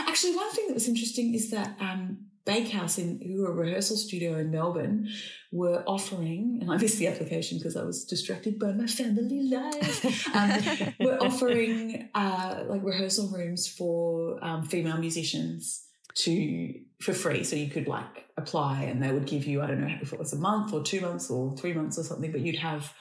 Actually, 0.00 0.34
one 0.34 0.50
thing 0.50 0.66
that 0.68 0.74
was 0.74 0.88
interesting 0.88 1.34
is 1.34 1.50
that 1.50 1.76
um, 1.78 2.26
Bakehouse, 2.46 2.98
in 2.98 3.20
who 3.20 3.44
are 3.44 3.52
a 3.52 3.54
rehearsal 3.54 3.96
studio 3.96 4.38
in 4.38 4.50
Melbourne, 4.50 5.08
were 5.52 5.84
offering, 5.86 6.58
and 6.60 6.70
I 6.70 6.76
missed 6.78 6.98
the 6.98 7.06
application 7.06 7.58
because 7.58 7.76
I 7.76 7.84
was 7.84 8.04
distracted 8.04 8.58
by 8.58 8.72
my 8.72 8.86
family 8.86 9.42
life. 9.42 10.34
Um, 10.34 10.94
were 11.06 11.22
offering 11.22 12.08
uh, 12.14 12.64
like 12.66 12.82
rehearsal 12.82 13.30
rooms 13.30 13.68
for 13.68 14.42
um, 14.42 14.64
female 14.64 14.96
musicians 14.96 15.84
to 16.16 16.74
for 17.00 17.12
free, 17.12 17.44
so 17.44 17.56
you 17.56 17.68
could 17.68 17.88
like 17.88 18.26
apply, 18.36 18.82
and 18.84 19.02
they 19.02 19.12
would 19.12 19.26
give 19.26 19.44
you 19.44 19.62
I 19.62 19.66
don't 19.66 19.80
know 19.80 19.94
if 20.00 20.12
it 20.12 20.18
was 20.18 20.32
a 20.32 20.38
month 20.38 20.72
or 20.72 20.82
two 20.82 21.00
months 21.00 21.30
or 21.30 21.56
three 21.56 21.72
months 21.72 21.98
or 21.98 22.04
something, 22.04 22.30
but 22.32 22.40
you'd 22.40 22.56
have 22.58 22.92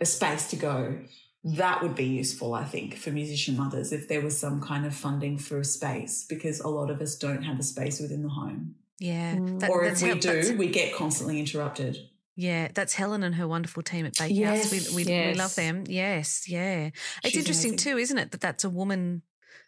a 0.00 0.06
space 0.06 0.48
to 0.50 0.56
go. 0.56 1.00
That 1.44 1.82
would 1.82 1.94
be 1.94 2.04
useful, 2.06 2.54
I 2.54 2.64
think, 2.64 2.96
for 2.96 3.10
musician 3.10 3.56
mothers 3.56 3.92
if 3.92 4.08
there 4.08 4.22
was 4.22 4.38
some 4.38 4.62
kind 4.62 4.86
of 4.86 4.94
funding 4.94 5.36
for 5.36 5.58
a 5.58 5.64
space, 5.64 6.24
because 6.28 6.60
a 6.60 6.68
lot 6.68 6.90
of 6.90 7.00
us 7.02 7.16
don't 7.16 7.42
have 7.42 7.58
a 7.58 7.62
space 7.62 8.00
within 8.00 8.22
the 8.22 8.30
home. 8.30 8.76
Yeah. 8.98 9.34
Mm. 9.36 9.60
That- 9.60 9.70
or 9.70 9.84
if 9.84 10.00
we 10.00 10.08
how- 10.08 10.14
do, 10.14 10.56
we 10.56 10.68
get 10.68 10.94
constantly 10.94 11.38
interrupted. 11.38 11.98
Yeah, 12.36 12.68
that's 12.74 12.94
Helen 12.94 13.22
and 13.22 13.34
her 13.36 13.46
wonderful 13.46 13.82
team 13.82 14.06
at 14.06 14.14
Bakehouse. 14.14 14.72
Yes, 14.72 14.90
we, 14.92 15.04
we, 15.04 15.10
we 15.12 15.34
love 15.34 15.54
them. 15.54 15.84
Yes, 15.86 16.48
yeah. 16.48 16.86
It's 17.22 17.30
She's 17.32 17.36
interesting 17.36 17.72
amazing. 17.72 17.92
too, 17.92 17.98
isn't 17.98 18.18
it, 18.18 18.30
that 18.32 18.40
that's 18.40 18.64
a 18.64 18.70
woman. 18.70 19.22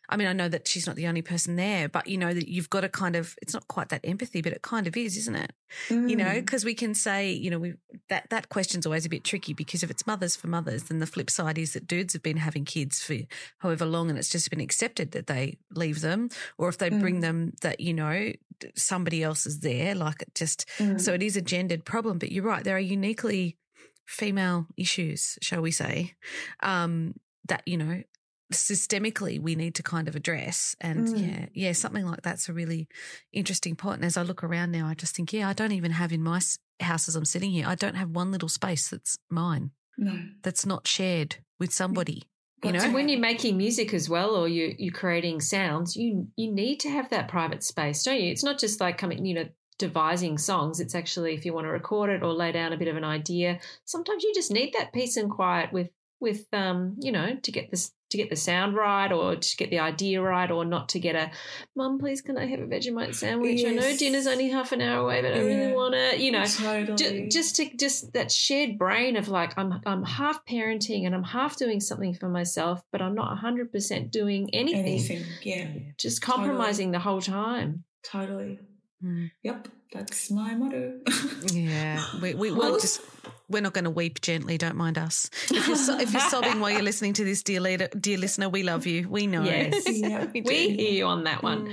I 0.08 0.16
mean, 0.16 0.28
I 0.28 0.32
know 0.32 0.48
that 0.48 0.68
she's 0.68 0.86
not 0.86 0.94
the 0.94 1.08
only 1.08 1.22
person 1.22 1.56
there, 1.56 1.88
but 1.88 2.06
you 2.06 2.16
know 2.16 2.32
that 2.32 2.46
you've 2.48 2.70
got 2.70 2.82
to 2.82 2.88
kind 2.88 3.16
of. 3.16 3.34
It's 3.42 3.52
not 3.52 3.66
quite 3.66 3.88
that 3.88 4.02
empathy, 4.04 4.40
but 4.40 4.52
it 4.52 4.62
kind 4.62 4.86
of 4.86 4.96
is, 4.96 5.16
isn't 5.16 5.34
it? 5.34 5.52
You 5.90 6.14
know, 6.14 6.24
Mm. 6.26 6.34
because 6.36 6.64
we 6.64 6.74
can 6.74 6.94
say, 6.94 7.32
you 7.32 7.50
know, 7.50 7.58
we 7.58 7.74
that 8.08 8.30
that 8.30 8.48
question's 8.48 8.86
always 8.86 9.04
a 9.04 9.08
bit 9.08 9.24
tricky 9.24 9.52
because 9.52 9.82
if 9.82 9.90
it's 9.90 10.06
mothers 10.06 10.36
for 10.36 10.46
mothers, 10.46 10.84
then 10.84 11.00
the 11.00 11.06
flip 11.06 11.28
side 11.28 11.58
is 11.58 11.72
that 11.72 11.88
dudes 11.88 12.12
have 12.12 12.22
been 12.22 12.36
having 12.36 12.64
kids 12.64 13.02
for 13.02 13.16
however 13.58 13.84
long, 13.84 14.08
and 14.08 14.16
it's 14.18 14.28
just 14.28 14.48
been 14.48 14.60
accepted 14.60 15.10
that 15.10 15.26
they 15.26 15.58
leave 15.72 16.00
them, 16.02 16.28
or 16.56 16.68
if 16.68 16.78
they 16.78 16.88
bring 16.88 17.16
Mm. 17.18 17.22
them, 17.22 17.52
that 17.62 17.80
you 17.80 17.92
know 17.92 18.32
somebody 18.76 19.24
else 19.24 19.44
is 19.44 19.58
there, 19.60 19.94
like 19.96 20.22
it 20.22 20.34
just. 20.36 20.66
Mm. 20.78 21.00
So 21.00 21.14
it 21.14 21.22
is 21.22 21.36
a 21.36 21.42
gendered 21.42 21.84
problem, 21.84 22.18
but 22.18 22.30
you're 22.30 22.44
right. 22.44 22.62
There 22.62 22.76
are 22.76 22.80
uniquely 22.80 23.56
female 24.04 24.66
issues, 24.76 25.36
shall 25.42 25.60
we 25.62 25.72
say, 25.72 26.14
um, 26.62 27.14
that 27.48 27.62
you 27.66 27.76
know 27.76 28.02
systemically 28.52 29.40
we 29.40 29.54
need 29.54 29.74
to 29.74 29.82
kind 29.82 30.08
of 30.08 30.16
address. 30.16 30.76
And 30.80 31.06
Mm. 31.08 31.20
yeah, 31.20 31.46
yeah, 31.52 31.72
something 31.72 32.06
like 32.06 32.22
that's 32.22 32.48
a 32.48 32.52
really 32.52 32.88
interesting 33.32 33.76
point. 33.76 33.96
And 33.96 34.04
as 34.04 34.16
I 34.16 34.22
look 34.22 34.42
around 34.44 34.70
now, 34.72 34.86
I 34.86 34.94
just 34.94 35.14
think, 35.16 35.32
yeah, 35.32 35.48
I 35.48 35.52
don't 35.52 35.72
even 35.72 35.92
have 35.92 36.12
in 36.12 36.22
my 36.22 36.40
house 36.80 37.08
as 37.08 37.16
I'm 37.16 37.24
sitting 37.24 37.50
here, 37.50 37.66
I 37.66 37.74
don't 37.74 37.96
have 37.96 38.10
one 38.10 38.30
little 38.30 38.48
space 38.48 38.88
that's 38.88 39.18
mine, 39.30 39.70
No. 39.98 40.18
that's 40.42 40.66
not 40.66 40.86
shared 40.86 41.36
with 41.58 41.72
somebody. 41.72 42.22
You 42.64 42.72
know, 42.72 42.90
when 42.90 43.08
you're 43.08 43.20
making 43.20 43.56
music 43.58 43.92
as 43.94 44.08
well, 44.08 44.34
or 44.34 44.48
you 44.48 44.74
you're 44.78 44.92
creating 44.92 45.40
sounds, 45.40 45.94
you 45.94 46.28
you 46.36 46.50
need 46.50 46.80
to 46.80 46.88
have 46.90 47.10
that 47.10 47.28
private 47.28 47.62
space, 47.62 48.02
don't 48.02 48.20
you? 48.20 48.30
It's 48.32 48.42
not 48.42 48.58
just 48.58 48.80
like 48.80 48.96
coming, 48.98 49.24
you 49.24 49.34
know, 49.34 49.48
devising 49.78 50.38
songs. 50.38 50.80
It's 50.80 50.94
actually 50.94 51.34
if 51.34 51.44
you 51.44 51.52
want 51.52 51.66
to 51.66 51.70
record 51.70 52.10
it 52.10 52.22
or 52.22 52.32
lay 52.32 52.52
down 52.52 52.72
a 52.72 52.76
bit 52.78 52.88
of 52.88 52.96
an 52.96 53.04
idea. 53.04 53.60
Sometimes 53.84 54.24
you 54.24 54.32
just 54.34 54.50
need 54.50 54.72
that 54.72 54.92
peace 54.92 55.16
and 55.16 55.30
quiet 55.30 55.72
with 55.72 55.90
with 56.18 56.46
um, 56.54 56.96
you 56.98 57.12
know, 57.12 57.36
to 57.36 57.52
get 57.52 57.70
this 57.70 57.92
to 58.10 58.16
get 58.16 58.30
the 58.30 58.36
sound 58.36 58.76
right 58.76 59.10
or 59.10 59.36
to 59.36 59.56
get 59.56 59.70
the 59.70 59.78
idea 59.80 60.20
right 60.22 60.50
or 60.50 60.64
not 60.64 60.88
to 60.90 61.00
get 61.00 61.16
a 61.16 61.30
mum, 61.74 61.98
please 61.98 62.20
can 62.20 62.38
I 62.38 62.46
have 62.46 62.60
a 62.60 62.66
Vegemite 62.66 63.14
sandwich? 63.14 63.64
I 63.64 63.70
know 63.70 63.96
dinner's 63.96 64.26
only 64.26 64.48
half 64.48 64.72
an 64.72 64.80
hour 64.80 65.00
away, 65.04 65.22
but 65.22 65.32
I 65.34 65.38
really 65.40 65.72
want 65.72 65.94
to, 65.94 66.20
you 66.22 66.30
know, 66.32 66.44
totally. 66.44 66.96
ju- 66.96 67.28
just 67.28 67.56
to 67.56 67.76
just 67.76 68.12
that 68.12 68.30
shared 68.30 68.78
brain 68.78 69.16
of 69.16 69.28
like 69.28 69.58
I'm 69.58 69.80
I'm 69.84 70.04
half 70.04 70.44
parenting 70.46 71.04
and 71.06 71.14
I'm 71.14 71.24
half 71.24 71.56
doing 71.56 71.80
something 71.80 72.14
for 72.14 72.28
myself, 72.28 72.82
but 72.92 73.02
I'm 73.02 73.14
not 73.14 73.28
100 73.30 73.72
percent 73.72 74.10
doing 74.12 74.50
anything. 74.52 74.86
anything. 74.86 75.22
Yeah, 75.42 75.68
Just 75.98 76.22
Totally. 76.22 76.46
compromising 76.48 76.90
the 76.92 76.98
whole 77.00 77.20
time. 77.20 77.84
totally. 78.04 78.60
Mm. 79.04 79.30
Yep, 79.42 79.68
that's 79.92 80.30
my 80.30 80.54
motto. 80.54 81.00
Yeah, 81.52 82.02
we, 82.22 82.34
we 82.34 82.50
Well- 82.50 82.72
will 82.72 82.78
just. 82.80 83.00
We're 83.48 83.62
not 83.62 83.74
going 83.74 83.84
to 83.84 83.90
weep 83.90 84.20
gently. 84.22 84.58
Don't 84.58 84.74
mind 84.74 84.98
us. 84.98 85.30
If 85.52 85.68
you're 85.68 85.76
so, 85.76 85.96
if 86.00 86.12
you're 86.12 86.20
sobbing 86.20 86.58
while 86.58 86.70
you're 86.72 86.82
listening 86.82 87.12
to 87.12 87.24
this, 87.24 87.44
dear 87.44 87.60
leader, 87.60 87.86
dear 87.96 88.18
listener, 88.18 88.48
we 88.48 88.64
love 88.64 88.86
you. 88.86 89.08
We 89.08 89.28
know. 89.28 89.44
Yes. 89.44 89.84
Yeah, 89.88 90.26
we. 90.34 90.40
We 90.40 90.70
hear 90.70 90.90
you 90.90 91.04
on 91.06 91.22
that 91.24 91.44
one. 91.44 91.70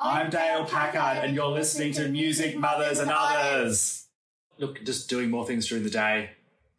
I'm 0.00 0.30
Dale 0.30 0.64
Packard, 0.64 1.24
and 1.24 1.34
you're 1.34 1.48
listening 1.48 1.92
to 1.94 2.08
Music 2.08 2.56
Mothers 2.56 2.98
and 2.98 3.10
Others. 3.14 4.06
Look, 4.58 4.82
just 4.84 5.08
doing 5.10 5.30
more 5.30 5.46
things 5.46 5.66
during 5.68 5.84
the 5.84 5.90
day. 5.90 6.30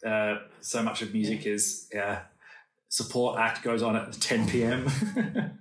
Uh, 0.05 0.37
so 0.61 0.81
much 0.83 1.01
of 1.01 1.13
music 1.13 1.45
is 1.45 1.89
uh, 1.95 2.17
support 2.95 3.37
act 3.37 3.61
goes 3.61 3.83
on 3.83 3.95
at 3.97 4.13
10 4.13 4.47
p.m. 4.47 4.87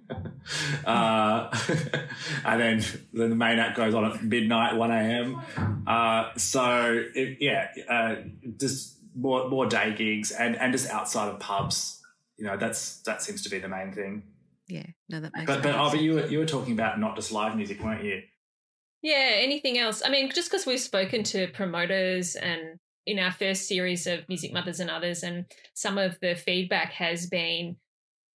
uh, 0.87 1.49
and 2.44 2.61
then 2.61 2.85
then 3.12 3.31
the 3.31 3.37
main 3.37 3.59
act 3.59 3.77
goes 3.77 3.92
on 3.92 4.05
at 4.05 4.23
midnight, 4.23 4.77
1 4.77 4.90
a.m. 4.92 5.40
Uh, 5.87 6.31
so 6.37 7.05
it, 7.14 7.38
yeah, 7.40 7.68
uh, 7.88 8.16
just 8.61 8.99
more 9.16 9.49
more 9.49 9.66
day 9.66 9.92
gigs 9.97 10.31
and 10.31 10.57
and 10.57 10.73
just 10.73 10.88
outside 10.90 11.29
of 11.29 11.40
pubs. 11.40 12.01
you 12.37 12.44
know 12.44 12.57
that's 12.57 13.01
that 13.03 13.20
seems 13.23 13.42
to 13.42 13.51
be 13.51 13.59
the 13.59 13.68
main 13.68 13.92
thing. 13.92 14.23
Yeah, 14.68 14.87
no, 15.09 15.20
that 15.20 15.33
makes 15.35 15.47
But 15.47 15.62
but 15.62 15.73
sense. 15.73 15.77
oh, 15.79 15.90
but 15.90 16.01
you 16.01 16.14
were 16.14 16.27
you 16.27 16.38
were 16.38 16.47
talking 16.47 16.73
about 16.73 17.01
not 17.01 17.16
just 17.16 17.33
live 17.33 17.57
music, 17.57 17.83
weren't 17.83 18.05
you? 18.05 18.23
Yeah, 19.03 19.31
anything 19.35 19.77
else? 19.77 20.03
I 20.05 20.09
mean, 20.09 20.31
just 20.33 20.51
because 20.51 20.66
we've 20.66 20.81
spoken 20.81 21.25
to 21.25 21.49
promoters 21.49 22.37
and 22.37 22.79
in 23.07 23.19
our 23.19 23.33
first 23.33 23.69
series 23.69 24.07
of 24.07 24.29
Music 24.29 24.53
Mothers 24.53 24.81
and 24.81 24.90
Others, 24.90 25.23
and 25.23 25.45
some 25.75 25.99
of 25.99 26.19
the 26.21 26.35
feedback 26.35 26.93
has 26.93 27.27
been, 27.27 27.77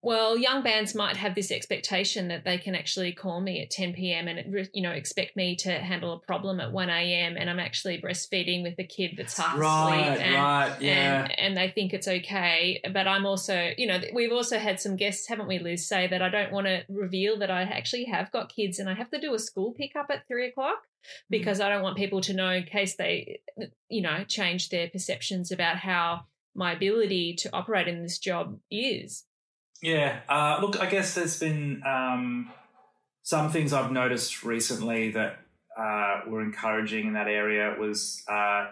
well, 0.00 0.38
young 0.38 0.62
bands 0.62 0.94
might 0.94 1.16
have 1.16 1.34
this 1.34 1.50
expectation 1.50 2.28
that 2.28 2.44
they 2.44 2.56
can 2.56 2.76
actually 2.76 3.12
call 3.12 3.40
me 3.40 3.60
at 3.62 3.70
10 3.70 3.94
p.m. 3.94 4.28
and 4.28 4.68
you 4.72 4.80
know 4.82 4.92
expect 4.92 5.34
me 5.34 5.56
to 5.56 5.72
handle 5.72 6.12
a 6.12 6.18
problem 6.20 6.60
at 6.60 6.70
1 6.70 6.88
a.m. 6.88 7.36
and 7.36 7.50
I'm 7.50 7.58
actually 7.58 8.00
breastfeeding 8.00 8.62
with 8.62 8.78
a 8.78 8.84
kid 8.84 9.14
that's 9.16 9.36
half 9.36 9.58
Right, 9.58 10.12
asleep, 10.12 10.26
and, 10.26 10.34
right, 10.34 10.76
yeah. 10.80 11.22
and 11.22 11.38
and 11.38 11.56
they 11.56 11.68
think 11.70 11.92
it's 11.92 12.06
okay. 12.06 12.80
But 12.92 13.08
I'm 13.08 13.26
also, 13.26 13.72
you 13.76 13.86
know, 13.86 14.00
we've 14.12 14.32
also 14.32 14.58
had 14.58 14.78
some 14.78 14.94
guests, 14.94 15.26
haven't 15.26 15.48
we, 15.48 15.58
Liz, 15.58 15.88
say 15.88 16.06
that 16.06 16.22
I 16.22 16.28
don't 16.28 16.52
want 16.52 16.66
to 16.66 16.84
reveal 16.88 17.38
that 17.38 17.50
I 17.50 17.62
actually 17.62 18.04
have 18.04 18.30
got 18.30 18.54
kids 18.54 18.78
and 18.78 18.88
I 18.88 18.94
have 18.94 19.10
to 19.10 19.20
do 19.20 19.34
a 19.34 19.38
school 19.38 19.72
pickup 19.72 20.06
at 20.10 20.28
three 20.28 20.48
o'clock 20.48 20.78
mm. 20.78 21.10
because 21.28 21.60
I 21.60 21.68
don't 21.68 21.82
want 21.82 21.96
people 21.96 22.20
to 22.20 22.34
know 22.34 22.50
in 22.50 22.64
case 22.64 22.94
they, 22.96 23.40
you 23.88 24.02
know, 24.02 24.24
change 24.28 24.68
their 24.68 24.88
perceptions 24.88 25.50
about 25.50 25.78
how 25.78 26.26
my 26.54 26.72
ability 26.72 27.34
to 27.34 27.50
operate 27.52 27.88
in 27.88 28.02
this 28.02 28.18
job 28.18 28.58
is. 28.70 29.24
Yeah. 29.82 30.20
Uh, 30.28 30.58
look, 30.60 30.80
I 30.80 30.86
guess 30.86 31.14
there's 31.14 31.38
been 31.38 31.82
um, 31.86 32.50
some 33.22 33.50
things 33.50 33.72
I've 33.72 33.92
noticed 33.92 34.44
recently 34.44 35.12
that 35.12 35.38
uh, 35.78 36.22
were 36.26 36.42
encouraging 36.42 37.06
in 37.06 37.12
that 37.12 37.28
area. 37.28 37.76
Was 37.78 38.22
uh, 38.28 38.68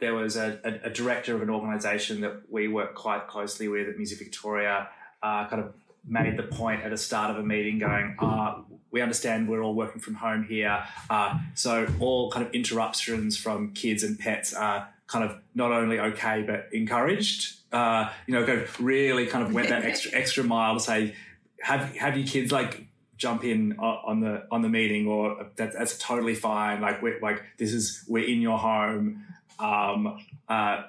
there 0.00 0.14
was 0.14 0.36
a, 0.36 0.58
a, 0.64 0.88
a 0.88 0.90
director 0.90 1.34
of 1.34 1.42
an 1.42 1.50
organisation 1.50 2.20
that 2.22 2.42
we 2.50 2.68
work 2.68 2.94
quite 2.94 3.28
closely 3.28 3.68
with 3.68 3.88
at 3.88 3.96
Music 3.96 4.18
Victoria, 4.18 4.88
uh, 5.22 5.46
kind 5.46 5.62
of 5.62 5.74
made 6.04 6.36
the 6.36 6.42
point 6.42 6.82
at 6.82 6.90
the 6.90 6.96
start 6.96 7.30
of 7.30 7.36
a 7.36 7.46
meeting, 7.46 7.78
going, 7.78 8.16
uh, 8.18 8.62
"We 8.90 9.00
understand 9.00 9.48
we're 9.48 9.62
all 9.62 9.74
working 9.74 10.00
from 10.00 10.14
home 10.14 10.42
here, 10.42 10.82
uh, 11.08 11.38
so 11.54 11.86
all 12.00 12.32
kind 12.32 12.44
of 12.44 12.52
interruptions 12.52 13.36
from 13.38 13.72
kids 13.72 14.02
and 14.02 14.18
pets 14.18 14.52
are 14.52 14.88
kind 15.12 15.24
of 15.24 15.36
not 15.54 15.72
only 15.72 16.00
okay 16.00 16.42
but 16.42 16.68
encouraged." 16.72 17.58
Uh, 17.72 18.10
you 18.26 18.34
know, 18.34 18.44
kind 18.44 18.60
of 18.60 18.80
really 18.80 19.26
kind 19.26 19.44
of 19.44 19.52
went 19.54 19.68
that 19.68 19.84
extra 19.84 20.12
extra 20.18 20.44
mile 20.44 20.74
to 20.74 20.80
say, 20.80 21.14
"Have 21.60 21.94
have 21.96 22.16
your 22.16 22.26
kids 22.26 22.52
like." 22.52 22.86
jump 23.18 23.44
in 23.44 23.78
on 23.78 24.18
the 24.18 24.44
on 24.50 24.62
the 24.62 24.68
meeting 24.68 25.06
or 25.06 25.46
that, 25.54 25.72
that's 25.72 25.96
totally 25.96 26.34
fine 26.34 26.80
like 26.80 27.00
we're 27.02 27.20
like 27.20 27.40
this 27.56 27.72
is 27.72 28.04
we're 28.08 28.26
in 28.26 28.40
your 28.40 28.58
home 28.58 29.24
um 29.60 30.18
uh 30.48 30.82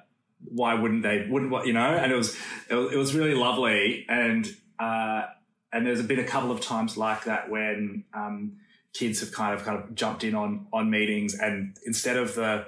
why 0.45 0.73
wouldn't 0.73 1.03
they 1.03 1.27
wouldn't 1.29 1.51
what 1.51 1.67
you 1.67 1.73
know 1.73 1.79
and 1.95 2.11
it 2.11 2.15
was 2.15 2.35
it 2.69 2.75
was, 2.75 2.91
it 2.91 2.97
was 2.97 3.13
really 3.13 3.35
lovely 3.35 4.03
and 4.09 4.55
uh 4.79 5.23
and 5.71 5.85
there's 5.85 6.01
been 6.01 6.19
a 6.19 6.23
couple 6.23 6.51
of 6.51 6.59
times 6.59 6.97
like 6.97 7.25
that 7.25 7.51
when 7.51 8.03
um 8.13 8.53
kids 8.93 9.19
have 9.19 9.31
kind 9.31 9.53
of 9.53 9.63
kind 9.63 9.77
of 9.77 9.93
jumped 9.95 10.23
in 10.23 10.35
on 10.35 10.67
on 10.73 10.89
meetings 10.89 11.35
and 11.35 11.77
instead 11.85 12.17
of 12.17 12.35
the 12.35 12.65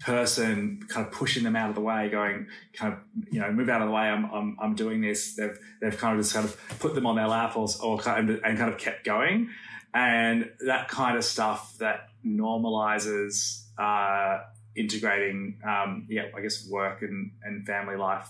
person 0.00 0.80
kind 0.88 1.06
of 1.06 1.12
pushing 1.12 1.44
them 1.44 1.56
out 1.56 1.68
of 1.68 1.74
the 1.74 1.80
way, 1.80 2.08
going 2.08 2.46
kind 2.72 2.94
of 2.94 3.00
you 3.30 3.40
know 3.40 3.52
move 3.52 3.68
out 3.68 3.82
of 3.82 3.88
the 3.88 3.94
way. 3.94 4.02
I'm 4.02 4.24
I'm, 4.26 4.56
I'm 4.60 4.74
doing 4.74 5.00
this. 5.00 5.36
They've 5.36 5.58
they've 5.80 5.96
kind 5.96 6.18
of 6.18 6.24
just 6.24 6.34
kind 6.34 6.44
of 6.44 6.78
put 6.78 6.94
them 6.94 7.06
on 7.06 7.16
their 7.16 7.28
lap 7.28 7.56
or, 7.56 7.68
or 7.82 7.98
kind 7.98 8.30
of, 8.30 8.40
and 8.44 8.58
kind 8.58 8.72
of 8.72 8.78
kept 8.78 9.04
going, 9.04 9.50
and 9.94 10.50
that 10.66 10.88
kind 10.88 11.16
of 11.16 11.24
stuff 11.24 11.76
that 11.78 12.08
normalizes 12.24 13.64
uh, 13.78 14.40
integrating. 14.74 15.58
Um, 15.66 16.06
yeah, 16.08 16.26
I 16.34 16.40
guess 16.40 16.66
work 16.68 17.02
and 17.02 17.32
and 17.42 17.66
family 17.66 17.96
life 17.96 18.28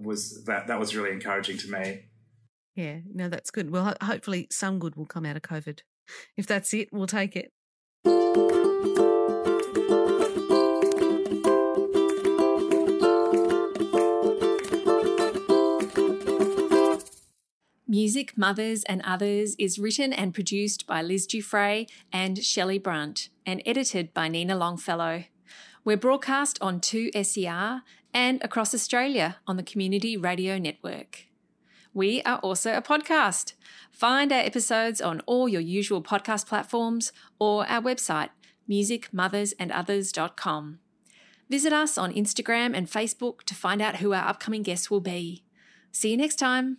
was 0.00 0.44
that 0.44 0.66
that 0.66 0.80
was 0.80 0.96
really 0.96 1.12
encouraging 1.12 1.58
to 1.58 1.70
me. 1.70 2.02
Yeah, 2.74 2.98
no, 3.12 3.28
that's 3.28 3.50
good. 3.50 3.70
Well, 3.70 3.94
hopefully 4.02 4.48
some 4.50 4.80
good 4.80 4.96
will 4.96 5.06
come 5.06 5.24
out 5.24 5.36
of 5.36 5.42
COVID. 5.42 5.80
If 6.36 6.46
that's 6.46 6.74
it, 6.74 6.88
we'll 6.92 7.06
take 7.06 7.36
it. 7.36 7.52
Music 17.94 18.36
Mothers 18.36 18.82
and 18.88 19.00
Others 19.02 19.54
is 19.56 19.78
written 19.78 20.12
and 20.12 20.34
produced 20.34 20.84
by 20.84 21.00
Liz 21.00 21.28
Giuffre 21.28 21.86
and 22.12 22.42
Shelley 22.42 22.76
Brunt 22.76 23.28
and 23.46 23.62
edited 23.64 24.12
by 24.12 24.26
Nina 24.26 24.56
Longfellow. 24.56 25.26
We're 25.84 25.96
broadcast 25.96 26.58
on 26.60 26.80
2SER 26.80 27.82
and 28.12 28.42
across 28.42 28.74
Australia 28.74 29.36
on 29.46 29.56
the 29.56 29.62
Community 29.62 30.16
Radio 30.16 30.58
Network. 30.58 31.26
We 31.92 32.20
are 32.22 32.38
also 32.38 32.72
a 32.72 32.82
podcast. 32.82 33.52
Find 33.92 34.32
our 34.32 34.40
episodes 34.40 35.00
on 35.00 35.20
all 35.26 35.48
your 35.48 35.60
usual 35.60 36.02
podcast 36.02 36.48
platforms 36.48 37.12
or 37.38 37.64
our 37.68 37.80
website, 37.80 38.30
musicmothersandothers.com. 38.68 40.80
Visit 41.48 41.72
us 41.72 41.96
on 41.96 42.12
Instagram 42.12 42.76
and 42.76 42.90
Facebook 42.90 43.44
to 43.44 43.54
find 43.54 43.80
out 43.80 43.98
who 43.98 44.12
our 44.12 44.26
upcoming 44.26 44.64
guests 44.64 44.90
will 44.90 44.98
be. 44.98 45.44
See 45.92 46.10
you 46.10 46.16
next 46.16 46.40
time. 46.40 46.78